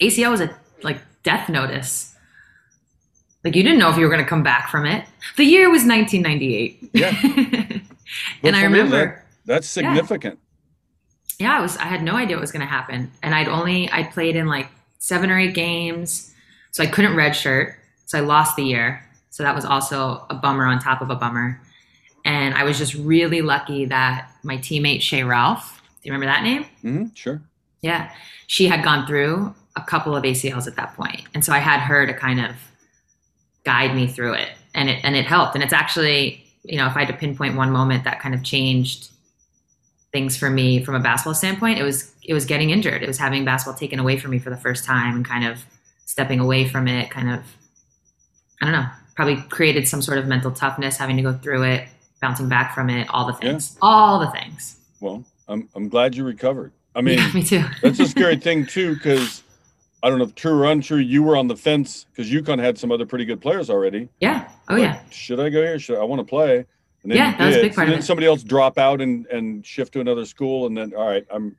[0.08, 2.16] ACL was a like death notice.
[3.44, 5.06] Like you didn't know if you were going to come back from it.
[5.38, 6.90] The year was 1998.
[6.94, 7.80] Yeah.
[8.44, 10.38] And I remember, That's significant.
[11.40, 11.78] yeah, I was.
[11.78, 14.46] I had no idea what was going to happen, and I'd only I played in
[14.48, 14.68] like
[15.00, 16.32] seven or eight games,
[16.72, 17.74] so I couldn't redshirt,
[18.06, 19.04] so I lost the year.
[19.32, 21.60] So that was also a bummer on top of a bummer.
[22.24, 26.44] And I was just really lucky that my teammate Shea Ralph, do you remember that
[26.44, 26.66] name?
[26.82, 27.42] hmm sure.
[27.82, 28.12] Yeah.
[28.46, 31.22] She had gone through a couple of ACLs at that point.
[31.34, 32.52] And so I had her to kind of
[33.66, 34.50] guide me through it.
[34.76, 35.56] And it and it helped.
[35.56, 38.44] And it's actually, you know, if I had to pinpoint one moment that kind of
[38.44, 39.10] changed
[40.12, 43.04] things for me from a basketball standpoint, it was it was getting injured.
[43.04, 45.64] It was having basketball taken away from me for the first time and kind of
[46.06, 47.42] stepping away from it, kind of
[48.62, 51.88] I don't know, probably created some sort of mental toughness, having to go through it,
[52.22, 53.52] bouncing back from it, all the Yeah.
[53.52, 53.78] things.
[53.82, 54.78] All the things.
[55.02, 56.72] Well, I'm I'm glad you recovered.
[56.96, 57.64] I mean, yeah, me too.
[57.82, 59.43] that's a scary thing too, because
[60.04, 60.98] I don't know if true or untrue.
[60.98, 64.10] You were on the fence because UConn had some other pretty good players already.
[64.20, 64.50] Yeah.
[64.70, 65.00] Oh Like, yeah.
[65.10, 65.80] Should I go here?
[65.80, 66.58] Should I, I want to play?
[67.04, 69.26] And then Yeah, that was a big part and then somebody else drop out and
[69.28, 71.56] and shift to another school, and then all right, I'm.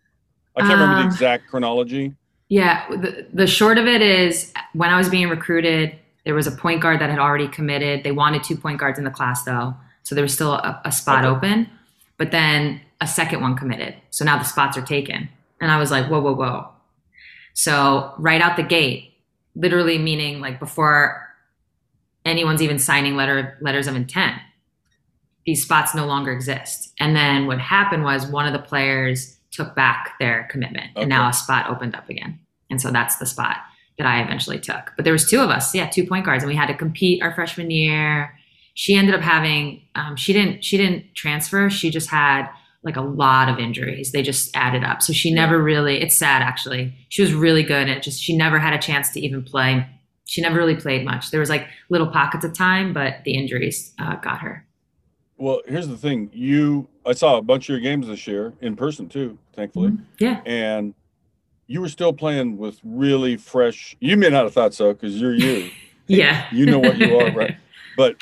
[0.56, 2.14] I can't remember the Um, exact chronology.
[2.48, 6.52] Yeah, the, the short of it is when I was being recruited, there was a
[6.52, 8.04] point guard that had already committed.
[8.04, 10.92] They wanted two point guards in the class though, so there was still a, a
[10.92, 11.34] spot Okay.
[11.34, 11.68] open.
[12.18, 15.28] But then a second one committed, so now the spots are taken,
[15.60, 16.68] and I was like, whoa, whoa, whoa.
[17.54, 19.14] So right out the gate,
[19.54, 21.28] literally meaning like before
[22.24, 24.40] anyone's even signing letter letters of intent,
[25.46, 26.92] these spots no longer exist.
[27.00, 31.28] And then what happened was one of the players took back their commitment, and now
[31.28, 32.40] a spot opened up again.
[32.70, 33.58] And so that's the spot
[33.98, 34.92] that I eventually took.
[34.96, 37.22] But there was two of us, yeah, two point guards, and we had to compete
[37.22, 38.36] our freshman year.
[38.74, 41.70] She ended up having um, she didn't she didn't transfer.
[41.70, 42.48] She just had
[42.84, 44.12] like a lot of injuries.
[44.12, 45.02] They just added up.
[45.02, 46.00] So she never really.
[46.02, 46.94] It's sad actually.
[47.08, 47.88] She was really good.
[47.88, 49.86] It just she never had a chance to even play.
[50.26, 51.30] She never really played much.
[51.30, 54.66] There was like little pockets of time, but the injuries uh, got her.
[55.36, 56.30] Well, here's the thing.
[56.32, 60.40] You, I saw a bunch of your games this year in person too, thankfully, Yeah.
[60.46, 60.94] and
[61.66, 63.96] you were still playing with really fresh.
[64.00, 65.70] You may not have thought so because you're you.
[66.06, 66.46] Yeah.
[66.52, 67.56] you know what you are, right?
[67.96, 68.16] But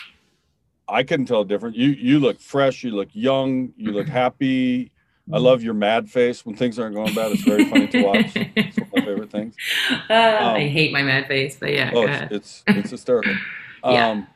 [0.92, 1.76] I couldn't tell a difference.
[1.76, 2.84] You you look fresh.
[2.84, 3.72] You look young.
[3.76, 4.90] You look happy.
[5.32, 7.30] I love your mad face when things aren't going bad.
[7.32, 8.32] It's very funny to watch.
[8.34, 9.54] It's one of my favorite things.
[10.10, 11.90] Uh, I Um, hate my mad face, but yeah.
[11.94, 13.34] Oh, it's it's, it's hysterical.
[13.84, 14.10] Yeah.
[14.10, 14.26] Um,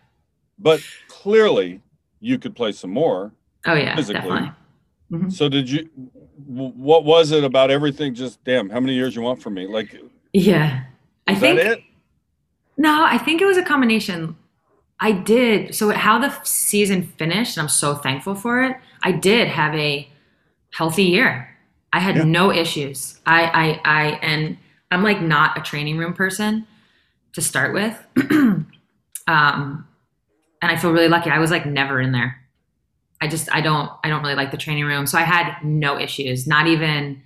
[0.59, 1.81] but clearly,
[2.21, 3.33] you could play some more.
[3.67, 4.23] oh yeah, physically.
[4.23, 4.51] definitely.
[5.13, 5.33] Mhm.
[5.33, 5.89] So did you?
[6.47, 8.15] What was it about everything?
[8.15, 9.67] Just damn, how many years you want from me?
[9.67, 9.95] Like,
[10.33, 10.85] Yeah.
[11.29, 11.85] I think that it?
[12.77, 14.37] No, I think it was a combination.
[15.01, 15.75] I did.
[15.75, 18.77] So how the season finished, and I'm so thankful for it.
[19.03, 20.09] I did have a
[20.73, 21.49] healthy year.
[21.93, 22.25] I had Yeah.
[22.25, 23.21] no issues.
[23.27, 24.57] I, I, I, and
[24.91, 26.67] I'm like not a training room person
[27.35, 28.03] to start with.
[29.29, 29.87] Um,
[30.63, 31.31] and I feel really lucky.
[31.31, 32.41] I was like never in there.
[33.21, 35.07] I just I don't I don't really like the training room.
[35.07, 36.47] So I had no issues.
[36.47, 37.23] Not even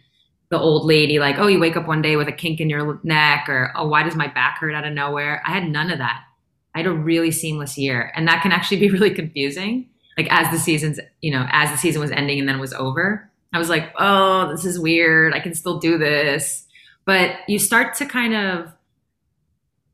[0.51, 2.99] the old lady like, "Oh, you wake up one day with a kink in your
[3.03, 5.99] neck," or "Oh, why does my back hurt out of nowhere?" I had none of
[5.99, 6.23] that.
[6.75, 9.89] I had a really seamless year, and that can actually be really confusing.
[10.17, 13.31] Like as the seasons, you know, as the season was ending and then was over,
[13.53, 15.35] I was like, "Oh, this is weird.
[15.35, 16.67] I can still do this."
[17.07, 18.73] But you start to kind of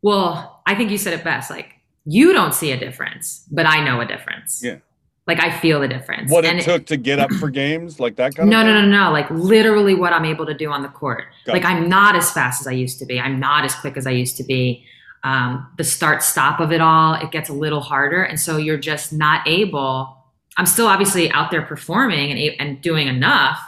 [0.02, 1.50] well, I think you said it best.
[1.50, 1.74] Like
[2.04, 4.60] you don't see a difference, but I know a difference.
[4.62, 4.78] Yeah.
[5.26, 6.30] Like I feel the difference.
[6.30, 8.80] What it And took to get up for games, like that kind no, of no,
[8.80, 8.90] thing?
[8.90, 9.12] no, no.
[9.12, 11.24] Like literally what I'm able to do on the court.
[11.44, 11.56] Gotcha.
[11.58, 13.18] Like I'm not as fast as I used to be.
[13.18, 14.84] I'm not as quick as I used to be.
[15.26, 18.22] Um, the start stop of it all, it gets a little harder.
[18.22, 20.16] And so you're just not able.
[20.56, 23.58] I'm still obviously out there performing and, and doing enough,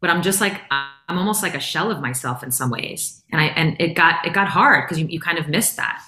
[0.00, 3.22] but I'm just like, I'm almost like a shell of myself in some ways.
[3.32, 6.02] And I, and it got, it got hard because you, you kind of missed that.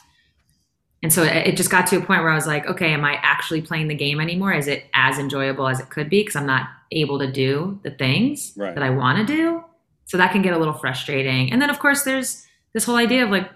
[1.02, 3.04] And so it it just got to a point where I was like, okay, am
[3.04, 4.52] I actually playing the game anymore?
[4.52, 6.20] Is it as enjoyable as it could be?
[6.20, 8.74] Because I'm not able to do the things Right.
[8.74, 9.64] that I want to do.
[10.04, 11.52] So that can get a little frustrating.
[11.52, 12.44] And then, of course, there's
[12.74, 13.48] this whole idea of like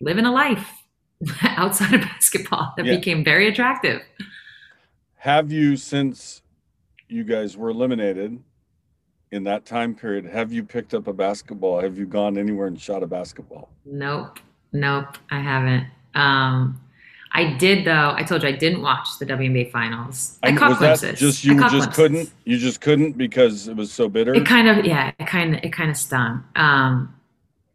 [0.00, 0.81] living a life
[1.42, 2.96] outside of basketball that Yeah.
[2.96, 4.00] became very attractive.
[5.16, 6.42] Have you, since
[7.08, 8.38] you guys were eliminated
[9.30, 11.80] in that time period, have you picked up a basketball?
[11.80, 13.70] Have you gone anywhere and shot a basketball?
[13.84, 14.40] Nope.
[14.72, 15.16] Nope.
[15.30, 15.86] I haven't.
[16.14, 16.80] Um,
[17.34, 18.12] I did though.
[18.14, 20.38] I told you I didn't watch the WNBA finals.
[20.42, 21.10] I, And caught was glimpses.
[21.12, 21.94] that just I you just glimpses.
[21.96, 22.32] couldn't?
[22.44, 24.34] You just couldn't because it was so bitter?
[24.34, 25.12] It kind of yeah.
[25.18, 26.44] It kind of it kind of stung.
[26.56, 27.14] Um,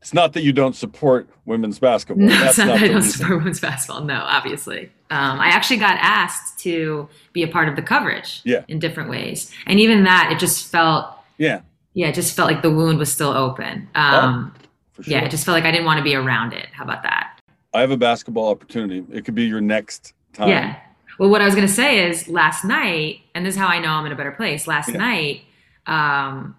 [0.02, 2.26] it's not that you don't support women's basketball.
[2.28, 3.12] No, That's it's not that I don't reason.
[3.12, 4.04] support women's basketball.
[4.04, 4.92] No, obviously.
[5.10, 8.64] Um, I actually got asked to be a part of the coverage Yeah.
[8.68, 9.52] in different ways.
[9.66, 11.62] And even that, it just felt, Yeah,
[11.94, 13.90] yeah, it just felt like the wound was still open.
[13.96, 14.54] Um,
[14.94, 15.14] for sure.
[15.14, 16.68] Yeah, it just felt like I didn't want to be around it.
[16.74, 17.40] How about that?
[17.74, 19.04] I have a basketball opportunity.
[19.12, 20.50] It could be your next time.
[20.50, 20.76] Yeah.
[21.20, 23.80] Well, what I was going to say is last night, and this is how I
[23.80, 24.68] know I'm in a better place.
[24.68, 24.98] Last Yeah.
[24.98, 25.42] night,
[25.88, 26.56] um,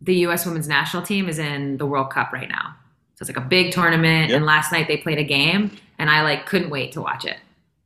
[0.00, 0.44] the U.S.
[0.46, 2.74] women's national team is in the World Cup right now.
[3.24, 4.30] So it's like a big tournament.
[4.30, 4.36] Yep.
[4.38, 7.36] And last night they played a game, and I like couldn't wait to watch it.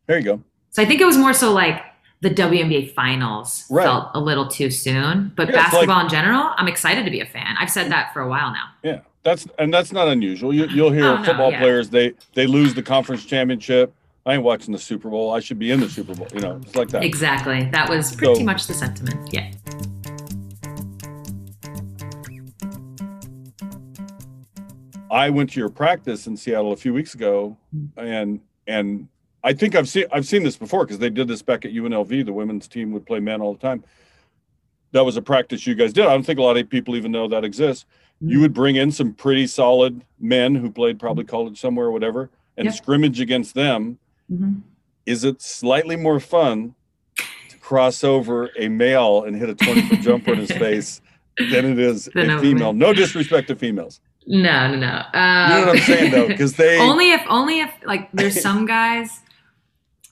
[0.06, 0.42] There you go.
[0.70, 1.82] So I think it was more so like
[2.22, 3.84] the WNBA finals Right.
[3.84, 5.32] felt a little too soon.
[5.36, 7.56] But Yeah, basketball like- in general, I'm excited to be a fan.
[7.60, 8.64] I've said that for a while now.
[8.82, 10.54] Yeah, that's and that's not unusual.
[10.54, 11.60] You, you'll hear Oh, no, football yeah.
[11.60, 13.92] players they they lose the conference championship.
[14.24, 15.32] I ain't watching the Super Bowl.
[15.34, 16.26] I should be in the Super Bowl.
[16.34, 17.04] You know, it's like that.
[17.04, 17.68] Exactly.
[17.72, 19.32] That was pretty So- much the sentiment.
[19.32, 19.50] Yeah.
[25.10, 27.56] I went to your practice in Seattle a few weeks ago,
[27.96, 29.08] and and
[29.44, 32.24] I think I've seen I've seen this before because they did this back at UNLV.
[32.24, 33.84] The women's team would play men all the time.
[34.92, 36.06] That was a practice you guys did.
[36.06, 37.84] I don't think a lot of people even know that exists.
[38.20, 42.30] You would bring in some pretty solid men who played probably college somewhere or whatever,
[42.56, 42.74] and Yep.
[42.74, 43.98] scrimmage against them.
[44.32, 44.62] Mhm.
[45.04, 46.74] Is it slightly more fun
[47.16, 51.02] to cross over a male and hit a twenty foot jumper in his face
[51.50, 52.72] than it is Than a female?
[52.72, 54.00] No disrespect to females.
[54.26, 54.76] No, no, no.
[54.76, 58.40] You know what I'm Um, saying though, because they only if only if like there's
[58.40, 59.20] some guys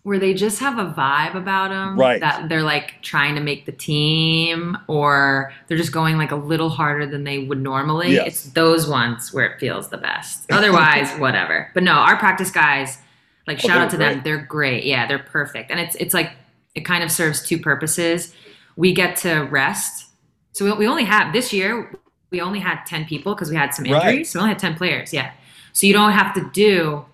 [0.05, 2.21] where they just have a vibe about them Right.
[2.21, 6.69] that they're like trying to make the team or they're just going like a little
[6.69, 8.13] harder than they would normally.
[8.13, 8.27] Yes.
[8.27, 10.45] it's those ones where it feels the best.
[10.53, 11.71] Otherwise whatever.
[11.75, 12.99] But no our practice guys
[13.47, 14.21] like Oh, shout out to them.
[14.25, 14.85] they're great.
[14.85, 15.71] Yeah they're perfect.
[15.71, 16.33] And it's it's like
[16.75, 18.35] it kind of serves two purposes.
[18.77, 20.07] We get to rest.
[20.53, 21.99] So we, we only have this year
[22.35, 24.07] we only had 10 people because we had some Right.
[24.09, 25.31] injuries so we only had 10 players yeah
[25.73, 27.05] so you don't have to do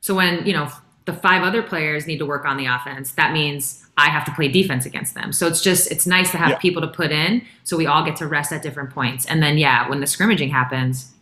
[0.00, 0.68] so when you know
[1.04, 3.62] the five other players need to work on the offense that means
[3.98, 6.58] i have to play defense against them so it's just it's nice to have Yeah.
[6.66, 9.58] people to put in so we all get to rest at different points and then
[9.58, 11.12] yeah when the scrimmaging happens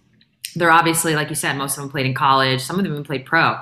[0.57, 3.05] they're obviously like you said most of them played in college some of them even
[3.05, 3.57] played pro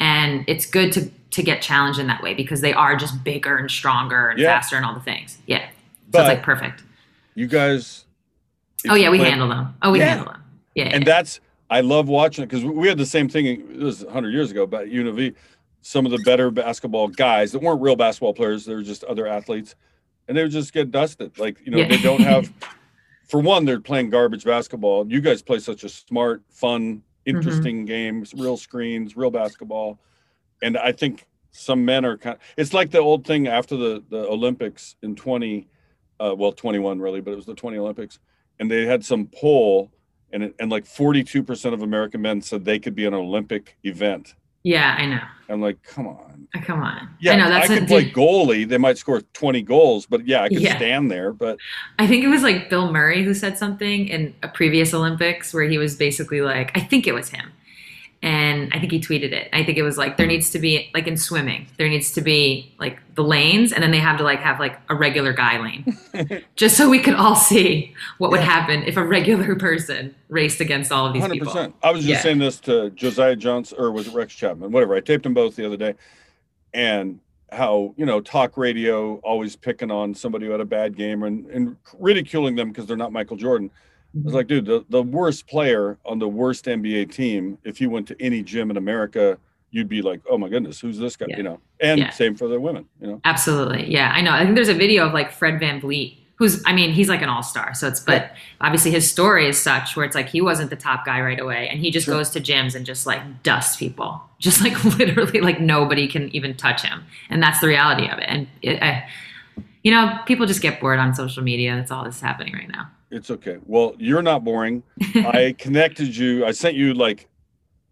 [0.00, 3.56] and it's good to to get challenged in that way because they are just bigger
[3.56, 4.48] and stronger and Yeah.
[4.58, 5.72] faster and all the things yeah so
[6.10, 6.82] But- it's like perfect
[7.36, 8.04] you guys.
[8.88, 10.06] Oh yeah we play- handle them oh we Yeah.
[10.06, 10.42] handle them
[10.74, 11.12] yeah, and yeah.
[11.14, 13.46] that's I love watching it because we had the same thing.
[13.46, 15.34] It was 100 years ago, but UNLV,
[15.82, 19.26] some of the better basketball guys that weren't real basketball players, they were just other
[19.28, 19.76] athletes,
[20.26, 21.38] and they would just get dusted.
[21.38, 21.88] Like you know, Yeah.
[21.88, 22.52] they don't have.
[23.28, 25.06] For one, they're playing garbage basketball.
[25.10, 27.36] You guys play such a smart, fun, Mm-hmm.
[27.36, 30.00] interesting games, real screens, real basketball,
[30.62, 32.38] and I think some men are kind.
[32.56, 35.68] it's like the old thing after the the Olympics in 20,
[36.18, 38.18] uh, well 21 really, but it was the 20 Olympics,
[38.60, 39.90] and they had some poll
[40.32, 44.34] and and like 42% of American men said they could be an Olympic event.
[44.62, 46.46] yeah i know I'm like, come on.
[46.54, 48.68] Uh, come on Yeah, i know that's I could play goalie.
[48.68, 50.76] They might score 20 goals, but yeah, I could Yeah.
[50.76, 51.32] stand there.
[51.32, 51.58] But
[51.98, 55.64] I think it was like Bill Murray who said something in a previous Olympics where
[55.68, 57.50] he was basically like, I think it was him.
[58.22, 59.48] And I think he tweeted it.
[59.52, 62.20] I think it was like there needs to be like in swimming, there needs to
[62.20, 65.58] be like the lanes, and then they have to like have like a regular guy
[65.58, 70.60] lane, just so we could all see what would happen if a regular person raced
[70.60, 71.30] against all of these 100%.
[71.32, 71.72] people.
[71.82, 72.20] I was just Yeah.
[72.20, 74.70] saying this to Josiah Johnson, or was it Rex Chapman?
[74.70, 74.94] Whatever.
[74.94, 75.94] I taped them both the other day.
[76.72, 77.20] And
[77.52, 81.46] how, you know, talk radio always picking on somebody who had a bad game and,
[81.46, 83.70] and ridiculing them because they're not Michael Jordan.
[84.12, 84.24] I Mm-hmm.
[84.24, 88.08] was like, dude, the, the worst player on the worst NBA team, if you went
[88.08, 89.38] to any gym in America,
[89.70, 91.26] you'd be like, oh my goodness, who's this guy?
[91.28, 91.36] Yeah.
[91.36, 92.10] You know, and Yeah.
[92.10, 93.20] same for the women, you know.
[93.24, 93.88] Absolutely.
[93.88, 94.32] Yeah, I know.
[94.32, 97.28] I think there's a video of like Fred VanVleet, who's, I mean, he's like an
[97.28, 97.72] all star.
[97.74, 101.04] So it's, but obviously his story is such where it's like he wasn't the top
[101.06, 101.68] guy right away.
[101.68, 102.16] And he just Sure.
[102.16, 104.20] goes to gyms and just like dusts people.
[104.40, 107.04] Just like literally, like nobody can even touch him.
[107.28, 108.24] And that's the reality of it.
[108.26, 109.06] And it, I,
[109.84, 111.76] you know, people just get bored on social media.
[111.76, 112.88] That's all that's happening right now.
[113.10, 113.58] It's okay.
[113.66, 114.82] Well, you're not boring.
[115.14, 116.44] I connected you.
[116.46, 117.28] I sent you like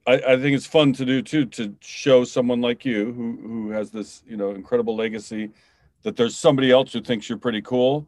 [0.06, 3.70] I, I think it's fun to do too to show someone like you who who
[3.70, 5.50] has this, you know, incredible legacy
[6.02, 8.06] that there's somebody else who thinks you're pretty cool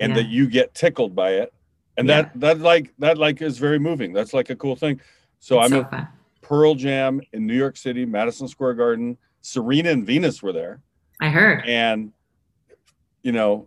[0.00, 0.22] and Yeah.
[0.22, 1.52] that you get tickled by it.
[1.96, 2.22] And Yeah.
[2.22, 4.12] that that like that like is very moving.
[4.12, 5.00] That's like a cool thing.
[5.38, 6.08] So It's I'm so at fun.
[6.42, 9.16] Pearl Jam in New York City, Madison Square Garden.
[9.42, 10.80] Serena and Venus were there
[11.20, 11.62] I heard.
[11.66, 12.12] and
[13.22, 13.66] you know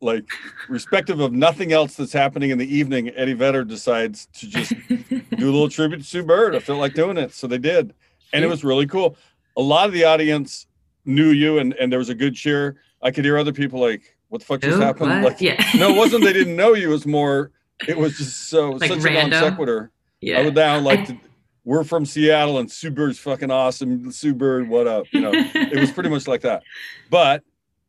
[0.00, 0.28] like
[0.68, 5.22] respective of nothing else that's happening in the evening eddie vedder decides to just do
[5.30, 6.54] a little tribute to sue bird.
[6.54, 7.94] I felt like doing it so they did.
[8.32, 9.16] And it was really cool.
[9.56, 10.66] A lot of the audience
[11.04, 12.76] knew you and, and there was a good cheer.
[13.02, 15.22] I could hear other people like what the fuck just Ooh, happened?
[15.22, 15.32] What?
[15.32, 15.62] like yeah.
[15.76, 17.50] no it wasn't they didn't know you it was more
[17.88, 19.50] it was just so Like such a non random?
[19.50, 19.90] sequitur.
[20.20, 20.40] Yeah.
[20.40, 21.16] i would now like to
[21.64, 24.10] we're from seattle and sue bird's fucking awesome.
[24.12, 25.06] Sue bird what up?
[25.12, 26.62] You know it was pretty much like that.
[27.10, 27.42] But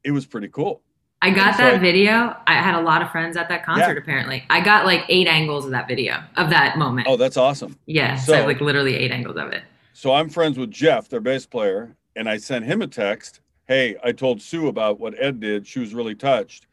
[0.03, 0.82] it was pretty cool
[1.22, 2.36] I got that I- video.
[2.47, 3.93] I had a lot of friends at that concert.
[3.93, 3.99] Yeah.
[3.99, 7.07] Apparently, I got like eight angles of that video of that moment.
[7.09, 9.63] oh that's awesome yeah, so, I have so- like literally eight angles of it.
[9.93, 13.41] So I'm friends with Jeff, their bass player, and I sent him a text.
[13.67, 15.67] Hey, I told Sue about what Ed did.
[15.67, 16.67] She was really touched.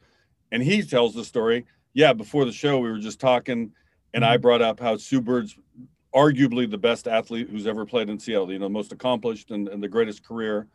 [0.53, 1.67] And he tells the story.
[1.93, 3.73] Yeah, before the show, we were just talking,
[4.15, 4.43] and I mm-hmm.
[4.43, 5.57] brought up how Sue Bird's
[6.15, 9.83] arguably the best athlete who's ever played in Seattle, you know, most accomplished and, and
[9.83, 10.67] the greatest career.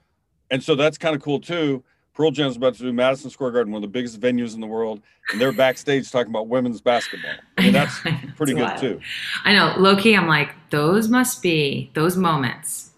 [0.51, 1.83] And so that's kind of cool too.
[2.13, 4.67] Pearl Jam's about to do Madison Square Garden, one of the biggest venues in the
[4.67, 5.01] world,
[5.31, 7.31] and they're backstage talking about women's basketball.
[7.57, 7.99] I mean, that's
[8.35, 8.79] pretty good wild.
[8.79, 8.99] too.
[9.45, 10.15] I know, low key.
[10.15, 12.91] I'm like, those must be those moments.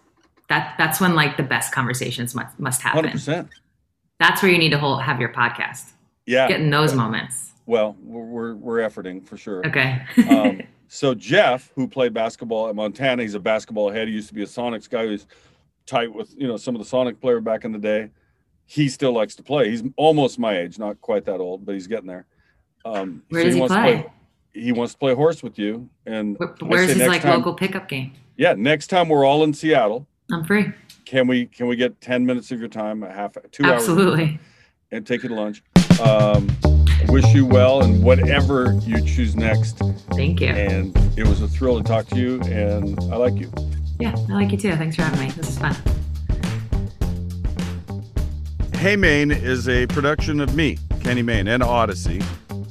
[0.48, 3.04] That that's when like the best conversations must must happen.
[3.04, 3.48] Hundred percent.
[4.18, 5.92] That's where you need to hold, have your podcast.
[6.26, 6.48] Yeah.
[6.48, 7.52] Getting those moments.
[7.66, 9.66] Well, we're we're, we're efforting for sure.
[9.66, 10.02] Okay.
[10.28, 14.08] um, so Jeff, who played basketball at Montana, he's a basketball head.
[14.08, 15.06] He used to be a Sonics guy.
[15.06, 15.26] He's
[15.86, 18.10] tight with you know some of the Sonic player back in the day.
[18.66, 19.70] He still likes to play.
[19.70, 22.26] He's almost my age, not quite that old, but he's getting there.
[22.84, 24.06] Um, Where does he wants to play?
[24.52, 25.88] He wants to play horse with you.
[26.06, 28.12] And Where- Where's his like time- local pickup game?
[28.36, 30.72] Yeah, next time we're all in Seattle, I'm free.
[31.04, 34.38] can we can we get ten minutes of your time, a half, two hours, Absolutely.
[34.90, 35.62] and take you to lunch?
[36.02, 36.48] Um,
[37.08, 39.78] wish you well and whatever you choose next.
[40.14, 40.48] Thank you.
[40.48, 43.52] And it was a thrill to talk to you, and I like you.
[44.00, 44.74] Yeah, I like you too.
[44.74, 45.30] Thanks for having me.
[45.32, 45.76] This is fun.
[48.84, 52.22] Hey Mayne is a production of me, Kenny Mayne, and Audacy.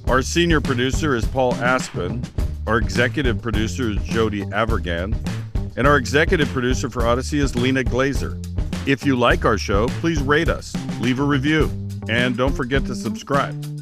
[0.08, 2.22] Our senior producer is Paul Aspen.
[2.68, 5.18] Our executive producer is Jody Avirgan.
[5.76, 8.38] And our executive producer for Audacy is Lena Glazer.
[8.88, 11.72] If you like our show, please rate us, leave a review,
[12.08, 13.73] and don't forget to subscribe.